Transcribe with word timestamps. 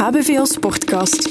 HBVL 0.00 0.44
Sportcast. 0.44 1.28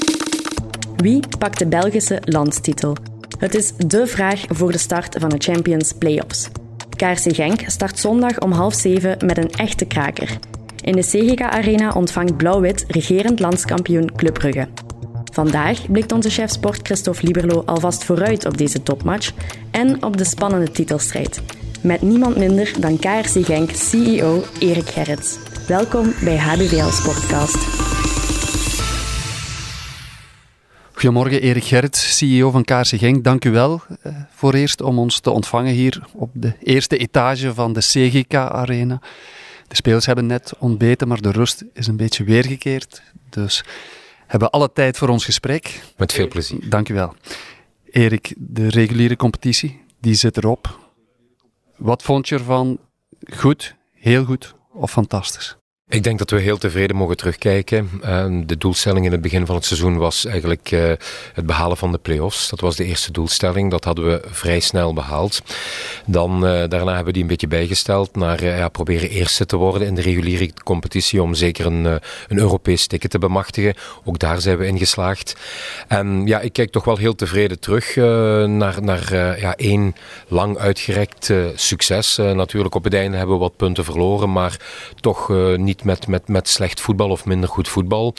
Wie 0.96 1.22
pakt 1.38 1.58
de 1.58 1.66
Belgische 1.66 2.18
landstitel? 2.24 2.96
Het 3.38 3.54
is 3.54 3.76
dé 3.76 4.06
vraag 4.06 4.44
voor 4.48 4.72
de 4.72 4.78
start 4.78 5.16
van 5.18 5.28
de 5.28 5.36
Champions 5.38 5.92
Playoffs. 5.92 6.48
KRC 6.96 7.34
Genk 7.34 7.60
start 7.66 7.98
zondag 7.98 8.38
om 8.38 8.52
half 8.52 8.74
zeven 8.74 9.16
met 9.26 9.38
een 9.38 9.50
echte 9.50 9.84
kraker. 9.84 10.38
In 10.82 10.92
de 10.92 11.00
CGK 11.00 11.40
Arena 11.40 11.92
ontvangt 11.92 12.36
Blauw-Wit 12.36 12.84
regerend 12.88 13.40
landskampioen 13.40 14.14
Club 14.16 14.34
Brugge. 14.34 14.68
Vandaag 15.32 15.90
blikt 15.90 16.12
onze 16.12 16.30
chef 16.30 16.50
sport 16.50 16.80
Christophe 16.82 17.24
Lieberlo 17.24 17.62
alvast 17.66 18.04
vooruit 18.04 18.46
op 18.46 18.58
deze 18.58 18.82
topmatch 18.82 19.32
en 19.70 20.04
op 20.04 20.16
de 20.16 20.24
spannende 20.24 20.70
titelstrijd. 20.70 21.42
Met 21.82 22.02
niemand 22.02 22.36
minder 22.36 22.72
dan 22.80 22.98
KRC 22.98 23.44
Genk 23.44 23.70
CEO 23.70 24.42
Erik 24.58 24.88
Gerrits. 24.88 25.38
Welkom 25.66 26.12
bij 26.24 26.38
HBVL 26.38 26.90
Sportcast. 26.90 27.79
Goedemorgen, 31.00 31.40
Erik 31.40 31.64
Gerrits, 31.64 32.16
CEO 32.16 32.50
van 32.50 32.64
KRC 32.64 32.86
Genk. 32.86 33.24
Dank 33.24 33.44
u 33.44 33.50
wel 33.50 33.82
eh, 34.02 34.16
voor 34.30 34.54
eerst 34.54 34.80
om 34.80 34.98
ons 34.98 35.20
te 35.20 35.30
ontvangen 35.30 35.72
hier 35.72 36.02
op 36.12 36.30
de 36.32 36.52
eerste 36.62 36.96
etage 36.96 37.54
van 37.54 37.72
de 37.72 37.80
CGK 37.80 38.34
Arena. 38.34 39.00
De 39.68 39.76
spelers 39.76 40.06
hebben 40.06 40.26
net 40.26 40.52
ontbeten, 40.58 41.08
maar 41.08 41.20
de 41.20 41.30
rust 41.30 41.64
is 41.72 41.86
een 41.86 41.96
beetje 41.96 42.24
weergekeerd. 42.24 43.02
Dus 43.28 43.64
hebben 44.26 44.50
alle 44.50 44.72
tijd 44.72 44.96
voor 44.98 45.08
ons 45.08 45.24
gesprek. 45.24 45.82
Met 45.96 46.12
veel 46.12 46.28
plezier. 46.28 46.68
Dank 46.68 46.88
u 46.88 46.94
wel. 46.94 47.14
Erik, 47.90 48.34
de 48.36 48.68
reguliere 48.68 49.16
competitie, 49.16 49.80
die 50.00 50.14
zit 50.14 50.36
erop. 50.36 50.78
Wat 51.76 52.02
vond 52.02 52.28
je 52.28 52.34
ervan? 52.34 52.78
Goed, 53.34 53.74
heel 53.94 54.24
goed 54.24 54.54
of 54.72 54.90
fantastisch? 54.90 55.59
Ik 55.90 56.02
denk 56.02 56.18
dat 56.18 56.30
we 56.30 56.40
heel 56.40 56.58
tevreden 56.58 56.96
mogen 56.96 57.16
terugkijken. 57.16 57.90
Uh, 58.04 58.26
de 58.46 58.58
doelstelling 58.58 59.06
in 59.06 59.12
het 59.12 59.20
begin 59.20 59.46
van 59.46 59.54
het 59.54 59.64
seizoen 59.64 59.96
was 59.96 60.24
eigenlijk 60.24 60.70
uh, 60.70 60.92
het 61.32 61.46
behalen 61.46 61.76
van 61.76 61.92
de 61.92 61.98
play-offs. 61.98 62.48
Dat 62.48 62.60
was 62.60 62.76
de 62.76 62.84
eerste 62.84 63.12
doelstelling. 63.12 63.70
Dat 63.70 63.84
hadden 63.84 64.04
we 64.04 64.22
vrij 64.30 64.60
snel 64.60 64.92
behaald. 64.92 65.42
Dan, 66.06 66.34
uh, 66.34 66.40
daarna 66.40 66.86
hebben 66.86 67.04
we 67.04 67.12
die 67.12 67.22
een 67.22 67.28
beetje 67.28 67.48
bijgesteld 67.48 68.16
naar 68.16 68.44
ja, 68.44 68.68
proberen 68.68 69.10
eerste 69.10 69.46
te 69.46 69.56
worden 69.56 69.88
in 69.88 69.94
de 69.94 70.00
reguliere 70.00 70.50
competitie 70.64 71.22
om 71.22 71.34
zeker 71.34 71.66
een, 71.66 71.84
een 72.28 72.38
Europees 72.38 72.86
ticket 72.86 73.10
te 73.10 73.18
bemachtigen. 73.18 73.74
Ook 74.04 74.18
daar 74.18 74.40
zijn 74.40 74.58
we 74.58 74.66
in 74.66 74.78
geslaagd. 74.78 75.36
En 75.88 76.26
ja, 76.26 76.40
ik 76.40 76.52
kijk 76.52 76.70
toch 76.70 76.84
wel 76.84 76.96
heel 76.96 77.14
tevreden 77.14 77.60
terug 77.60 77.96
naar, 78.46 78.82
naar 78.82 79.14
ja, 79.40 79.56
één 79.56 79.94
lang 80.28 80.58
uitgerekt 80.58 81.32
succes. 81.54 82.16
natuurlijk 82.16 82.74
op 82.74 82.84
het 82.84 82.94
einde 82.94 83.16
hebben 83.16 83.34
we 83.34 83.40
wat 83.40 83.56
punten 83.56 83.84
verloren, 83.84 84.32
maar 84.32 84.56
toch 85.00 85.28
niet 85.56 85.78
met, 85.84 86.06
met, 86.06 86.28
met 86.28 86.48
slecht 86.48 86.80
voetbal 86.80 87.10
of 87.10 87.24
minder 87.24 87.48
goed 87.48 87.68
voetbal. 87.68 88.14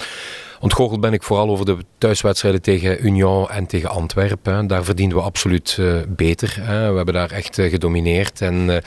Ontgoocheld 0.59 1.01
ben 1.01 1.13
ik 1.13 1.23
vooral 1.23 1.49
over 1.49 1.65
de 1.65 1.77
thuiswedstrijden 1.97 2.61
tegen 2.61 3.05
Union 3.05 3.49
en 3.49 3.65
tegen 3.65 3.89
Antwerpen. 3.89 4.67
Daar 4.67 4.83
verdienden 4.83 5.17
we 5.17 5.23
absoluut 5.23 5.77
uh, 5.79 5.95
beter. 6.07 6.53
We 6.65 6.71
hebben 6.71 7.13
daar 7.13 7.31
echt 7.31 7.57
uh, 7.57 7.69
gedomineerd 7.69 8.41
en, 8.41 8.69
uh, 8.69 8.77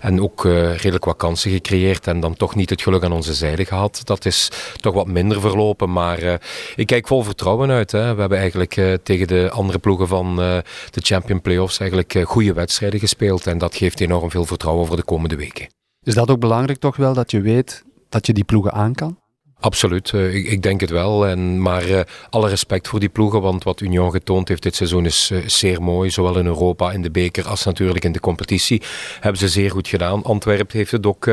en 0.00 0.22
ook 0.22 0.44
redelijk 0.44 1.04
wat 1.04 1.16
kansen 1.16 1.50
gecreëerd 1.50 2.06
en 2.06 2.20
dan 2.20 2.34
toch 2.34 2.54
niet 2.54 2.70
het 2.70 2.82
geluk 2.82 3.04
aan 3.04 3.12
onze 3.12 3.34
zijde 3.34 3.64
gehad. 3.64 4.00
Dat 4.04 4.24
is 4.24 4.50
toch 4.76 4.94
wat 4.94 5.06
minder 5.06 5.40
verlopen, 5.40 5.92
maar 5.92 6.40
ik 6.76 6.86
kijk 6.86 7.06
vol 7.06 7.22
vertrouwen 7.22 7.70
uit. 7.70 7.92
We 7.92 7.98
hebben 7.98 8.38
eigenlijk 8.38 8.98
tegen 9.02 9.26
de 9.26 9.50
andere 9.50 9.78
ploegen 9.78 10.08
van 10.08 10.36
de 10.36 10.62
Champion 10.90 11.40
Playoffs 11.40 11.78
eigenlijk 11.78 12.22
goede 12.24 12.52
wedstrijden 12.52 13.00
gespeeld 13.00 13.46
en 13.46 13.58
dat 13.58 13.74
geeft 13.74 14.00
enorm 14.00 14.30
veel 14.30 14.44
vertrouwen 14.44 14.86
voor 14.86 14.96
de 14.96 15.04
komende 15.04 15.36
weken. 15.36 15.68
Is 16.02 16.14
dat 16.14 16.30
ook 16.30 16.40
belangrijk 16.40 16.78
toch 16.78 16.96
wel, 16.96 17.14
dat 17.14 17.30
je 17.30 17.40
weet 17.40 17.84
dat 18.10 18.26
je 18.26 18.32
die 18.32 18.44
ploegen 18.44 18.72
aan 18.72 18.94
kan? 18.94 19.18
Absoluut, 19.60 20.12
uh, 20.12 20.34
ik, 20.34 20.46
ik, 20.46 20.62
denk 20.62 20.80
het 20.80 20.90
wel. 20.90 21.26
En, 21.26 21.62
maar 21.62 21.88
uh, 21.88 22.00
alle 22.30 22.48
respect 22.48 22.88
voor 22.88 23.00
die 23.00 23.08
ploegen, 23.08 23.40
want 23.40 23.64
wat 23.64 23.80
Union 23.80 24.10
getoond 24.10 24.48
heeft 24.48 24.62
dit 24.62 24.74
seizoen 24.74 25.04
is 25.04 25.30
uh, 25.32 25.42
zeer 25.46 25.82
mooi. 25.82 26.10
Zowel 26.10 26.38
in 26.38 26.46
Europa, 26.46 26.92
in 26.92 27.02
de 27.02 27.10
beker, 27.10 27.48
als 27.48 27.64
natuurlijk 27.64 28.04
in 28.04 28.12
de 28.12 28.20
competitie. 28.20 28.82
Hebben 29.20 29.40
ze 29.40 29.48
zeer 29.48 29.70
goed 29.70 29.88
gedaan. 29.88 30.22
Antwerpen 30.22 30.76
heeft 30.76 30.90
het 30.90 31.06
ook 31.06 31.26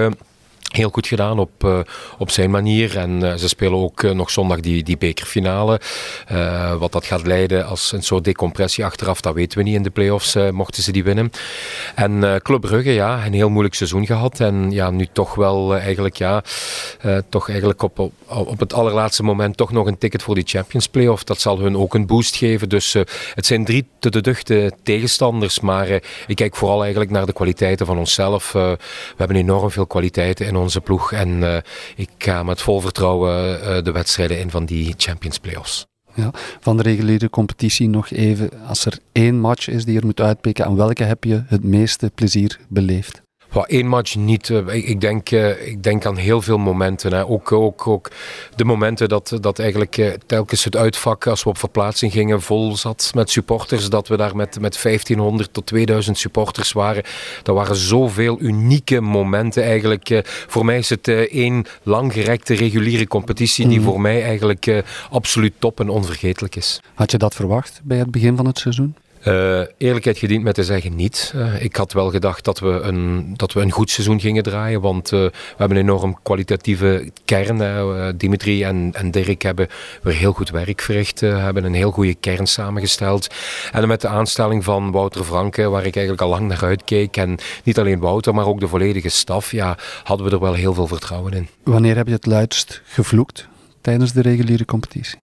heel 0.75 0.89
goed 0.89 1.07
gedaan 1.07 1.39
op, 1.39 1.63
uh, 1.63 1.79
op 2.17 2.31
zijn 2.31 2.51
manier. 2.51 2.97
En 2.97 3.23
uh, 3.23 3.33
ze 3.33 3.47
spelen 3.47 3.79
ook 3.79 4.01
uh, 4.01 4.11
nog 4.11 4.29
zondag 4.29 4.59
die, 4.59 4.83
die 4.83 4.97
bekerfinale. 4.97 5.79
wat 6.79 6.91
dat 6.91 7.05
gaat 7.05 7.25
leiden 7.25 7.65
als 7.65 7.91
een 7.91 8.03
soort 8.03 8.23
decompressie 8.23 8.85
achteraf, 8.85 9.21
dat 9.21 9.33
weten 9.33 9.57
we 9.57 9.63
niet 9.63 9.75
in 9.75 9.83
de 9.83 9.89
play-offs, 9.89 10.35
mochten 10.51 10.83
ze 10.83 10.91
die 10.91 11.03
winnen. 11.03 11.31
En 11.95 12.41
Club 12.43 12.61
Brugge, 12.61 12.93
ja, 12.93 13.25
een 13.25 13.33
heel 13.33 13.49
moeilijk 13.49 13.75
seizoen 13.75 14.05
gehad. 14.05 14.39
En 14.39 14.71
ja, 14.71 14.89
nu 14.89 15.07
toch 15.11 15.35
wel 15.35 15.75
eigenlijk, 15.75 16.15
ja, 16.15 16.43
toch 17.29 17.49
eigenlijk 17.49 17.81
op, 17.81 17.99
op, 17.99 18.13
op 18.27 18.59
het 18.59 18.73
allerlaatste 18.73 19.23
moment 19.23 19.57
toch 19.57 19.71
nog 19.71 19.87
een 19.87 19.97
ticket 19.97 20.23
voor 20.23 20.35
die 20.35 20.47
Champions 20.47 20.87
Play-off. 20.87 21.23
Dat 21.23 21.39
zal 21.41 21.59
hun 21.59 21.77
ook 21.77 21.93
een 21.93 22.05
boost 22.05 22.35
geven. 22.35 22.69
Dus 22.69 22.93
het 23.33 23.45
zijn 23.45 23.65
drie 23.65 23.87
te 23.99 24.09
de 24.09 24.21
duchte 24.21 24.71
tegenstanders. 24.83 25.59
Maar 25.59 25.87
ik 26.27 26.35
kijk 26.35 26.55
vooral 26.55 26.81
eigenlijk 26.81 27.11
naar 27.11 27.25
de 27.25 27.33
kwaliteiten 27.33 27.85
van 27.85 27.97
onszelf. 27.97 28.51
we 28.51 28.77
hebben 29.17 29.37
enorm 29.37 29.71
veel 29.71 29.87
kwaliteiten 29.87 30.45
in 30.45 30.56
onze 30.59 30.81
ploeg. 30.81 31.11
En 31.11 31.29
uh, 31.29 31.57
ik 31.95 32.09
ga 32.17 32.43
met 32.43 32.61
vol 32.61 32.81
vertrouwen 32.81 33.59
uh, 33.59 33.83
de 33.83 33.91
wedstrijden 33.91 34.39
in 34.39 34.49
van 34.49 34.65
die 34.65 34.93
Champions 34.97 35.39
Playoffs. 35.39 35.85
Ja, 36.13 36.31
van 36.59 36.77
de 36.77 36.83
reguliere 36.83 37.29
competitie 37.29 37.89
nog 37.89 38.09
even, 38.09 38.49
als 38.67 38.85
er 38.85 38.99
één 39.11 39.39
match 39.39 39.67
is 39.67 39.85
die 39.85 39.93
je 39.93 40.05
moet 40.05 40.21
uitpikken, 40.21 40.65
aan 40.65 40.75
welke 40.75 41.03
heb 41.03 41.23
je 41.23 41.43
het 41.47 41.63
meeste 41.63 42.11
plezier 42.15 42.59
beleefd? 42.67 43.21
Één 43.67 43.87
match 43.87 44.15
niet. 44.15 44.49
Eh, 44.49 44.89
ik 44.89 45.01
denk, 45.01 45.31
eh, 45.31 45.67
ik 45.67 45.83
denk 45.83 46.05
aan 46.05 46.15
heel 46.15 46.41
veel 46.41 46.57
momenten. 46.57 47.13
Hè. 47.13 47.27
Ook, 47.27 47.51
ook, 47.51 47.87
ook 47.87 48.11
de 48.55 48.65
momenten 48.65 49.09
dat, 49.09 49.37
dat 49.41 49.59
eigenlijk 49.59 49.97
eh, 49.97 50.11
telkens 50.25 50.63
het 50.63 50.75
uitvak, 50.75 51.27
als 51.27 51.43
we 51.43 51.49
op 51.49 51.57
verplaatsing 51.57 52.11
gingen, 52.11 52.41
vol 52.41 52.75
zat 52.75 53.11
met 53.15 53.29
supporters. 53.29 53.89
Dat 53.89 54.07
we 54.07 54.17
daar 54.17 54.35
met, 54.35 54.59
met 54.59 54.81
1500 54.81 55.53
tot 55.53 55.65
2000 55.65 56.17
supporters 56.17 56.71
waren. 56.71 57.03
Dat 57.43 57.55
waren 57.55 57.75
zoveel 57.75 58.37
unieke 58.39 59.01
momenten 59.01 59.63
eigenlijk. 59.63 60.21
Voor 60.47 60.65
mij 60.65 60.77
is 60.77 60.89
het 60.89 61.07
één 61.07 61.65
langgerekte 61.83 62.53
reguliere 62.53 63.07
competitie 63.07 63.67
die 63.67 63.79
mhm. 63.79 63.87
voor 63.87 64.01
mij 64.01 64.23
eigenlijk 64.23 64.83
absoluut 65.09 65.53
top 65.59 65.79
en 65.79 65.89
onvergetelijk 65.89 66.55
is. 66.55 66.79
Had 66.93 67.11
je 67.11 67.17
dat 67.17 67.35
verwacht 67.35 67.81
bij 67.83 67.97
het 67.97 68.11
begin 68.11 68.35
van 68.35 68.45
het 68.45 68.59
seizoen? 68.59 68.95
Uh, 69.25 69.61
eerlijkheid 69.77 70.17
gediend 70.17 70.43
met 70.43 70.55
te 70.55 70.63
zeggen 70.63 70.95
niet. 70.95 71.33
Uh, 71.35 71.63
ik 71.63 71.75
had 71.75 71.93
wel 71.93 72.09
gedacht 72.09 72.43
dat 72.43 72.59
we 72.59 72.67
een, 72.67 73.33
dat 73.35 73.53
we 73.53 73.61
een 73.61 73.71
goed 73.71 73.89
seizoen 73.89 74.19
gingen 74.19 74.43
draaien, 74.43 74.81
want 74.81 75.11
uh, 75.11 75.19
we 75.19 75.31
hebben 75.57 75.77
een 75.77 75.83
enorm 75.83 76.17
kwalitatieve 76.23 77.11
kern. 77.25 78.17
Dimitri 78.17 78.63
en, 78.63 78.89
en 78.93 79.11
Dirk 79.11 79.41
hebben 79.41 79.67
weer 80.01 80.13
heel 80.13 80.31
goed 80.31 80.49
werk 80.49 80.81
verricht, 80.81 81.19
hebben 81.19 81.63
een 81.63 81.73
heel 81.73 81.91
goede 81.91 82.15
kern 82.15 82.47
samengesteld. 82.47 83.27
En 83.71 83.87
met 83.87 84.01
de 84.01 84.07
aanstelling 84.07 84.63
van 84.63 84.91
Wouter 84.91 85.23
Franke, 85.23 85.69
waar 85.69 85.85
ik 85.85 85.95
eigenlijk 85.95 86.21
al 86.21 86.29
lang 86.29 86.47
naar 86.47 86.63
uitkeek, 86.63 87.17
en 87.17 87.37
niet 87.63 87.79
alleen 87.79 87.99
Wouter, 87.99 88.33
maar 88.33 88.45
ook 88.45 88.59
de 88.59 88.67
volledige 88.67 89.09
staf, 89.09 89.51
ja, 89.51 89.77
hadden 90.03 90.25
we 90.27 90.31
er 90.31 90.39
wel 90.39 90.53
heel 90.53 90.73
veel 90.73 90.87
vertrouwen 90.87 91.33
in. 91.33 91.47
Wanneer 91.63 91.95
heb 91.95 92.07
je 92.07 92.13
het 92.13 92.25
luidst 92.25 92.81
gevloekt 92.85 93.47
tijdens 93.81 94.13
de 94.13 94.21
reguliere 94.21 94.65
competitie? 94.65 95.19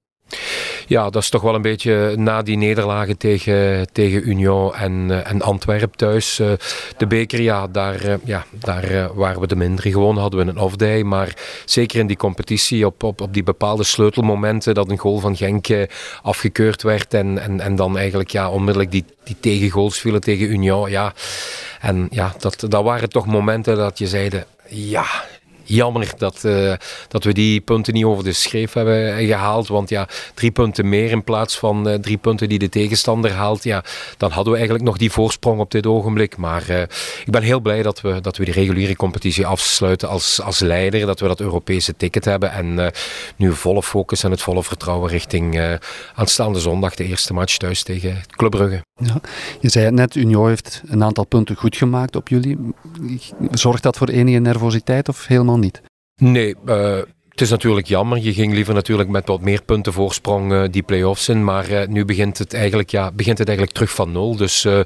Ja, 0.87 1.11
dat 1.11 1.23
is 1.23 1.29
toch 1.29 1.43
wel 1.43 1.55
een 1.55 1.63
beetje 1.63 2.15
na 2.17 2.43
die 2.43 2.57
nederlagen 2.57 3.19
tegen, 3.19 3.87
tegen 3.93 4.29
Union 4.29 4.75
en, 4.75 4.93
uh, 5.09 5.31
en 5.31 5.43
Antwerp 5.43 5.95
thuis. 5.95 6.39
Uh, 6.39 6.53
de 6.97 7.07
beker, 7.07 7.41
ja, 7.41 7.67
daar, 7.67 8.05
uh, 8.05 8.15
ja, 8.25 8.45
daar 8.51 9.15
waren 9.15 9.41
we 9.41 9.47
de 9.47 9.57
minder. 9.57 9.85
Gewoon 9.85 10.17
hadden 10.17 10.45
we 10.45 10.51
een 10.51 10.59
off-day. 10.59 11.03
Maar 11.03 11.37
zeker 11.65 11.99
in 11.99 12.07
die 12.07 12.17
competitie, 12.17 12.87
op, 12.87 13.03
op, 13.03 13.21
op 13.21 13.33
die 13.35 13.43
bepaalde 13.43 13.85
sleutelmomenten 13.85 14.75
dat 14.75 14.91
een 14.91 14.99
goal 14.99 15.19
van 15.19 15.37
Genk 15.37 15.67
afgekeurd 16.23 16.83
werd. 16.83 17.15
En, 17.15 17.39
en, 17.39 17.61
en 17.61 17.77
dan 17.77 17.99
eigenlijk 17.99 18.31
ja, 18.31 18.51
onmiddellijk 18.51 18.91
die, 18.91 19.05
die 19.25 19.37
tegengoals 19.41 19.99
vielen 19.99 20.21
tegen 20.21 20.51
Union. 20.51 20.91
Ja. 20.91 21.13
En 21.81 22.07
ja, 22.11 22.35
dat, 22.39 22.65
dat 22.69 22.85
waren 22.85 23.09
toch 23.09 23.27
momenten 23.27 23.77
dat 23.77 23.99
je 23.99 24.07
zeide, 24.07 24.47
ja, 24.69 25.07
jammer 25.65 26.13
dat, 26.17 26.43
uh, 26.45 26.73
dat 27.09 27.25
we 27.25 27.33
die 27.33 27.61
punten 27.61 27.95
niet 27.95 28.05
over 28.05 28.25
de 28.25 28.33
schreef 28.33 28.73
hebben 28.73 29.27
gehaald. 29.27 29.69
Want 29.69 29.89
ja, 29.89 30.09
drie 30.35 30.51
punten 30.51 30.89
meer 30.89 31.11
in 31.11 31.25
plaats 31.25 31.59
van 31.59 31.89
uh, 31.89 31.95
drie 31.95 32.17
punten 32.17 32.49
die 32.49 32.59
de 32.59 32.69
tegenstander 32.69 33.33
haalt. 33.33 33.65
Ja, 33.65 33.85
dan 34.17 34.31
hadden 34.31 34.53
we 34.53 34.59
eigenlijk 34.59 34.89
nog 34.89 34.97
die 34.97 35.11
voorsprong 35.11 35.61
op 35.61 35.71
dit 35.71 35.87
ogenblik. 35.87 36.37
Maar 36.37 36.65
uh, 36.71 36.81
ik 37.25 37.31
ben 37.31 37.43
heel 37.43 37.61
blij 37.61 37.83
dat 37.83 38.01
we, 38.01 38.21
dat 38.21 38.37
we 38.37 38.45
die 38.45 38.55
reguliere 38.55 38.97
competitie 38.97 39.47
afsluiten 39.47 40.09
als, 40.09 40.41
als 40.41 40.61
leider. 40.61 41.07
Dat 41.07 41.21
we 41.21 41.27
dat 41.27 41.41
Europese 41.41 41.97
ticket 41.97 42.25
hebben. 42.25 42.53
En 42.53 42.93
nu 43.37 43.53
volle 43.53 43.83
focus 43.83 44.25
en 44.25 44.31
het 44.31 44.43
volle 44.43 44.63
vertrouwen 44.63 45.11
richting 45.11 45.79
aanstaande 46.15 46.61
zondag. 46.61 46.95
De 46.95 47.05
eerste 47.05 47.33
match 47.33 47.57
thuis 47.57 47.83
tegen 47.83 48.23
Club 48.31 48.51
Brugge. 48.51 48.83
Ja, 48.97 49.21
je 49.61 49.69
zei 49.69 49.85
het 49.85 49.95
net, 49.95 50.15
Union 50.15 50.49
heeft 50.49 50.83
een 50.87 51.05
aantal 51.05 51.25
punten 51.25 51.57
goed 51.57 51.77
gemaakt 51.77 52.17
op 52.17 52.29
jullie. 52.29 52.59
Zorgt 53.51 53.83
dat 53.83 53.97
voor 53.97 54.09
enige 54.09 54.39
nervositeit 54.39 55.09
of 55.09 55.27
helemaal 55.27 55.54
niet? 55.59 55.83
Nee, 56.17 56.55
uh, 56.67 57.03
Het 57.35 57.43
is 57.43 57.51
natuurlijk 57.51 57.87
jammer. 57.87 58.19
Je 58.19 58.33
ging 58.33 58.53
liever 58.53 58.75
natuurlijk 58.75 59.09
met 59.09 59.27
wat 59.27 59.41
meer 59.41 59.63
punten 59.63 59.93
voorsprong 59.93 60.53
uh, 60.53 60.63
die 60.71 60.83
play-offs 60.83 61.29
in. 61.29 61.45
Maar 61.45 61.71
uh, 61.71 61.87
nu 61.87 62.05
begint 62.05 62.39
het, 62.39 62.55
eigenlijk, 62.55 62.91
ja, 62.91 63.13
begint 63.13 63.39
het 63.39 63.49
eigenlijk 63.49 63.77
terug 63.77 63.95
van 63.95 64.13
nul. 64.13 64.37
Dus 64.37 64.65
uh, 64.65 64.81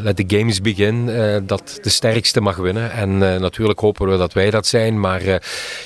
let 0.00 0.16
the 0.16 0.24
games 0.26 0.60
begin. 0.60 1.06
dat 1.46 1.78
de 1.82 1.88
sterkste 1.88 2.40
mag 2.40 2.56
winnen. 2.56 2.92
En 2.92 3.18
natuurlijk 3.18 3.80
hopen 3.80 4.10
we 4.10 4.16
dat 4.16 4.32
wij 4.32 4.50
dat 4.50 4.66
zijn. 4.66 5.00
Maar 5.00 5.22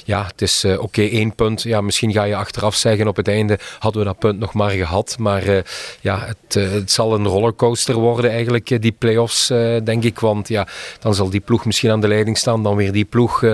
ja, 0.05 0.27
het 0.27 0.43
is 0.43 0.65
oké, 0.79 1.03
één 1.03 1.35
punt. 1.35 1.63
Ja, 1.63 1.81
misschien 1.81 2.13
ga 2.13 2.25
je 2.25 2.37
achteraf 2.37 2.75
zeggen 2.75 3.09
op 3.09 3.17
het 3.17 3.29
einde 3.29 3.59
hadden 3.79 4.03
we 4.03 4.09
dat 4.09 4.19
punt 4.19 4.39
nog 4.39 4.53
maar 4.53 4.71
gehad. 4.71 5.17
Maar 5.19 5.65
ja, 6.01 6.27
het, 6.27 6.55
het, 6.55 6.91
zal 6.91 7.15
een 7.15 7.27
rollercoaster 7.27 7.95
worden 7.95 8.31
eigenlijk, 8.31 8.83
die 8.83 8.93
play-offs, 8.99 9.47
denk 9.85 10.05
ik. 10.05 10.19
Want 10.19 10.49
ja, 10.49 10.67
dan 11.01 11.15
zal 11.15 11.31
die 11.31 11.41
ploeg 11.41 11.65
misschien 11.65 11.91
aan 11.91 12.01
de 12.01 12.09
leiding 12.09 12.39
staan. 12.39 12.63
Dan 12.63 12.77
weer 12.77 12.93
die 12.93 13.05
ploeg. 13.05 13.45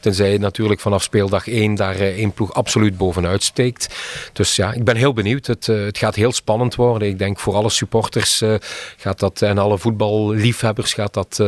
tenzij 0.00 0.38
natuurlijk 0.38 0.80
vanaf 0.80 1.02
speeldag 1.02 1.48
1 1.48 1.69
daar 1.74 1.94
eh, 1.94 2.06
één 2.06 2.32
ploeg 2.32 2.54
absoluut 2.54 2.96
bovenuit 2.96 3.42
steekt. 3.42 3.94
Dus 4.32 4.56
ja, 4.56 4.72
ik 4.72 4.84
ben 4.84 4.96
heel 4.96 5.12
benieuwd. 5.12 5.46
Het, 5.46 5.68
eh, 5.68 5.84
het 5.84 5.98
gaat 5.98 6.14
heel 6.14 6.32
spannend 6.32 6.74
worden. 6.74 7.08
Ik 7.08 7.18
denk 7.18 7.38
voor 7.38 7.54
alle 7.54 7.70
supporters 7.70 8.40
eh, 8.40 8.54
gaat 8.96 9.18
dat, 9.18 9.42
en 9.42 9.58
alle 9.58 9.78
voetballiefhebbers 9.78 10.92
gaat 10.92 11.14
dat 11.14 11.42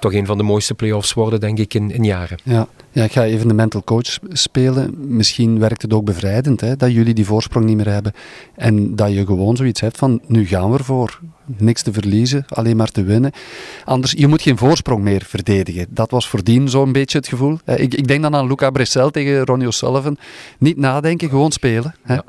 toch 0.00 0.12
een 0.12 0.26
van 0.26 0.36
de 0.36 0.42
mooiste 0.42 0.74
play-offs 0.74 1.12
worden, 1.12 1.40
denk 1.40 1.58
ik, 1.58 1.74
in, 1.74 1.90
in 1.90 2.04
jaren. 2.04 2.38
Ja. 2.44 2.68
Ja, 2.92 3.04
ik 3.04 3.12
ga 3.12 3.24
even 3.24 3.48
de 3.48 3.54
mental 3.54 3.84
coach 3.84 4.18
spelen. 4.28 4.94
Misschien 5.16 5.58
werkt 5.58 5.82
het 5.82 5.92
ook 5.92 6.04
bevrijdend 6.04 6.60
hè, 6.60 6.76
dat 6.76 6.92
jullie 6.92 7.14
die 7.14 7.26
voorsprong 7.26 7.64
niet 7.64 7.76
meer 7.76 7.88
hebben. 7.88 8.12
En 8.56 8.96
dat 8.96 9.12
je 9.12 9.26
gewoon 9.26 9.56
zoiets 9.56 9.80
hebt 9.80 9.98
van, 9.98 10.20
nu 10.26 10.46
gaan 10.46 10.70
we 10.70 10.78
ervoor 10.78 11.20
niks 11.56 11.82
te 11.82 11.92
verliezen, 11.92 12.44
alleen 12.48 12.76
maar 12.76 12.90
te 12.90 13.02
winnen. 13.02 13.32
Anders, 13.84 14.12
je 14.12 14.26
moet 14.26 14.42
geen 14.42 14.58
voorsprong 14.58 15.02
meer 15.02 15.22
verdedigen. 15.26 15.86
Dat 15.90 16.10
was 16.10 16.28
voordien 16.28 16.68
zo'n 16.68 16.92
beetje 16.92 17.18
het 17.18 17.28
gevoel. 17.28 17.58
Ik, 17.64 17.94
ik 17.94 18.08
denk 18.08 18.22
dan 18.22 18.34
aan 18.34 18.46
Luca 18.46 18.70
Bressel 18.70 19.10
tegen 19.10 19.44
Ronnie 19.44 19.66
O'Sullivan. 19.66 20.16
Niet 20.58 20.76
nadenken, 20.76 21.28
gewoon 21.28 21.52
spelen. 21.52 21.94
Ja, 22.06 22.24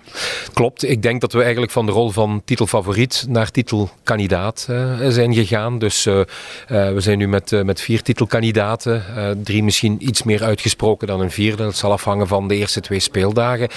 klopt. 0.53 0.89
Ik 0.89 1.01
denk 1.01 1.21
dat 1.21 1.33
we 1.33 1.41
eigenlijk 1.41 1.71
van 1.71 1.85
de 1.85 1.91
rol 1.91 2.09
van 2.09 2.41
titelfavoriet 2.45 3.25
naar 3.29 3.51
titelkandidaat 3.51 4.67
uh, 4.69 5.07
zijn 5.07 5.33
gegaan. 5.33 5.79
Dus 5.79 6.05
uh, 6.05 6.21
we 6.67 6.95
zijn 6.97 7.17
nu 7.17 7.27
met, 7.27 7.63
met 7.63 7.81
vier 7.81 8.01
titelkandidaten. 8.01 9.03
drie 9.43 9.63
misschien 9.63 10.07
iets 10.07 10.23
meer 10.23 10.43
uitgesproken 10.53 11.07
dan 11.07 11.21
een 11.21 11.31
vierde. 11.31 11.63
Dat 11.63 11.75
zal 11.75 11.91
afhangen 11.91 12.27
van 12.27 12.47
de 12.47 12.55
eerste 12.55 12.79
twee 12.79 12.99
speeldagen. 12.99 13.67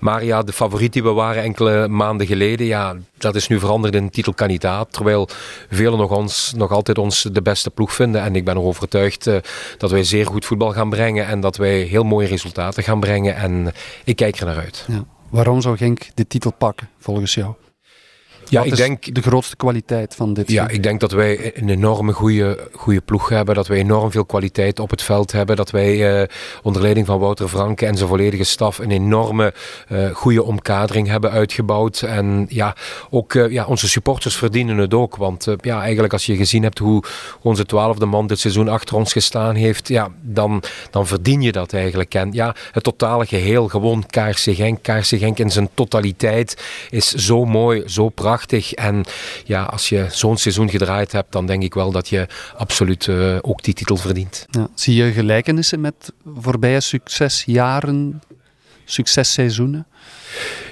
Maar 0.00 0.24
ja, 0.24 0.42
de 0.42 0.52
favoriet 0.52 0.92
die 0.92 1.02
we 1.02 1.12
waren 1.12 1.42
enkele 1.42 1.88
maanden 1.88 2.26
geleden, 2.26 2.66
ja, 2.66 2.96
dat 3.18 3.34
is 3.34 3.48
nu 3.48 3.58
veranderd 3.58 3.94
in 3.94 4.10
titelkandidaat. 4.10 4.92
Terwijl 4.92 5.28
velen 5.70 5.98
nog, 5.98 6.10
ons, 6.10 6.52
nog 6.56 6.70
altijd 6.70 6.98
ons 6.98 7.28
de 7.32 7.42
beste 7.42 7.70
ploeg 7.70 7.92
vinden. 7.92 8.22
En 8.22 8.36
ik 8.36 8.44
ben 8.44 8.54
er 8.54 8.62
overtuigd 8.62 9.26
uh, 9.26 9.36
dat 9.78 9.90
wij 9.90 10.04
zeer 10.04 10.26
goed 10.26 10.44
voetbal 10.44 10.72
gaan 10.72 10.90
brengen. 10.90 11.26
En 11.26 11.40
dat 11.40 11.56
wij 11.56 11.80
heel 11.80 12.04
mooie 12.04 12.26
resultaten 12.26 12.82
gaan 12.82 13.00
brengen. 13.00 13.36
En 13.36 13.72
ik 14.04 14.16
kijk 14.16 14.36
er 14.36 14.46
naar 14.46 14.58
uit. 14.58 14.84
Ja. 14.88 15.04
Waarom 15.30 15.60
zou 15.60 15.76
Genk 15.76 16.10
de 16.14 16.26
titel 16.26 16.52
pakken, 16.52 16.88
volgens 16.98 17.34
jou? 17.34 17.54
Ja, 18.50 18.62
ik 18.62 18.76
denk 18.76 19.14
de 19.14 19.22
grootste 19.22 19.56
kwaliteit 19.56 20.14
van 20.14 20.34
dit. 20.34 20.50
Ja, 20.50 20.68
ik 20.68 20.82
denk 20.82 21.00
dat 21.00 21.12
wij 21.12 21.52
een 21.56 21.68
enorme 21.68 22.12
goede, 22.12 22.68
goede 22.72 23.00
ploeg 23.00 23.28
hebben. 23.28 23.54
Dat 23.54 23.66
wij 23.66 23.78
enorm 23.78 24.10
veel 24.10 24.24
kwaliteit 24.24 24.78
op 24.78 24.90
het 24.90 25.02
veld 25.02 25.32
hebben. 25.32 25.56
Dat 25.56 25.70
wij 25.70 26.20
uh, 26.20 26.26
onder 26.62 26.82
leiding 26.82 27.06
van 27.06 27.18
Wouter 27.18 27.48
Franke 27.48 27.86
en 27.86 27.96
zijn 27.96 28.08
volledige 28.08 28.44
staf 28.44 28.78
een 28.78 28.90
enorme 28.90 29.54
uh, 29.88 30.10
goede 30.12 30.42
omkadering 30.42 31.08
hebben 31.08 31.30
uitgebouwd. 31.30 32.02
En 32.02 32.46
ja, 32.48 32.76
ook 33.10 33.34
uh, 33.34 33.50
ja, 33.50 33.66
onze 33.66 33.88
supporters 33.88 34.36
verdienen 34.36 34.78
het 34.78 34.94
ook. 34.94 35.16
Want 35.16 35.46
ja, 35.60 35.82
eigenlijk 35.82 36.12
als 36.12 36.26
je 36.26 36.36
gezien 36.36 36.62
hebt 36.62 36.78
hoe 36.78 37.02
onze 37.42 37.66
twaalfde 37.66 38.06
man 38.06 38.26
dit 38.26 38.38
seizoen 38.38 38.68
achter 38.68 38.96
ons 38.96 39.12
gestaan 39.12 39.54
heeft, 39.54 39.88
ja, 39.88 40.08
dan, 40.20 40.62
dan 40.90 41.06
verdien 41.06 41.42
je 41.42 41.52
dat 41.52 41.72
eigenlijk. 41.72 42.14
En 42.14 42.32
ja, 42.32 42.54
het 42.72 42.82
totale 42.82 43.26
geheel, 43.26 43.68
gewoon 43.68 44.06
Kaarse 44.06 44.54
Genk. 44.54 44.82
Kaarse 44.82 45.18
Genk 45.18 45.38
in 45.38 45.50
zijn 45.50 45.68
totaliteit 45.74 46.62
is 46.90 47.08
zo 47.08 47.44
mooi, 47.44 47.82
zo 47.86 48.08
prachtig 48.08 48.39
en 48.74 49.04
ja, 49.44 49.62
als 49.62 49.88
je 49.88 50.06
zo'n 50.10 50.36
seizoen 50.36 50.70
gedraaid 50.70 51.12
hebt, 51.12 51.32
dan 51.32 51.46
denk 51.46 51.62
ik 51.62 51.74
wel 51.74 51.90
dat 51.90 52.08
je 52.08 52.26
absoluut 52.56 53.06
uh, 53.06 53.36
ook 53.40 53.62
die 53.62 53.74
titel 53.74 53.96
verdient. 53.96 54.46
Zie 54.74 54.94
je 54.94 55.12
gelijkenissen 55.12 55.80
met 55.80 56.12
voorbije 56.36 56.80
succesjaren, 56.80 58.22
successeizoenen? 58.84 59.86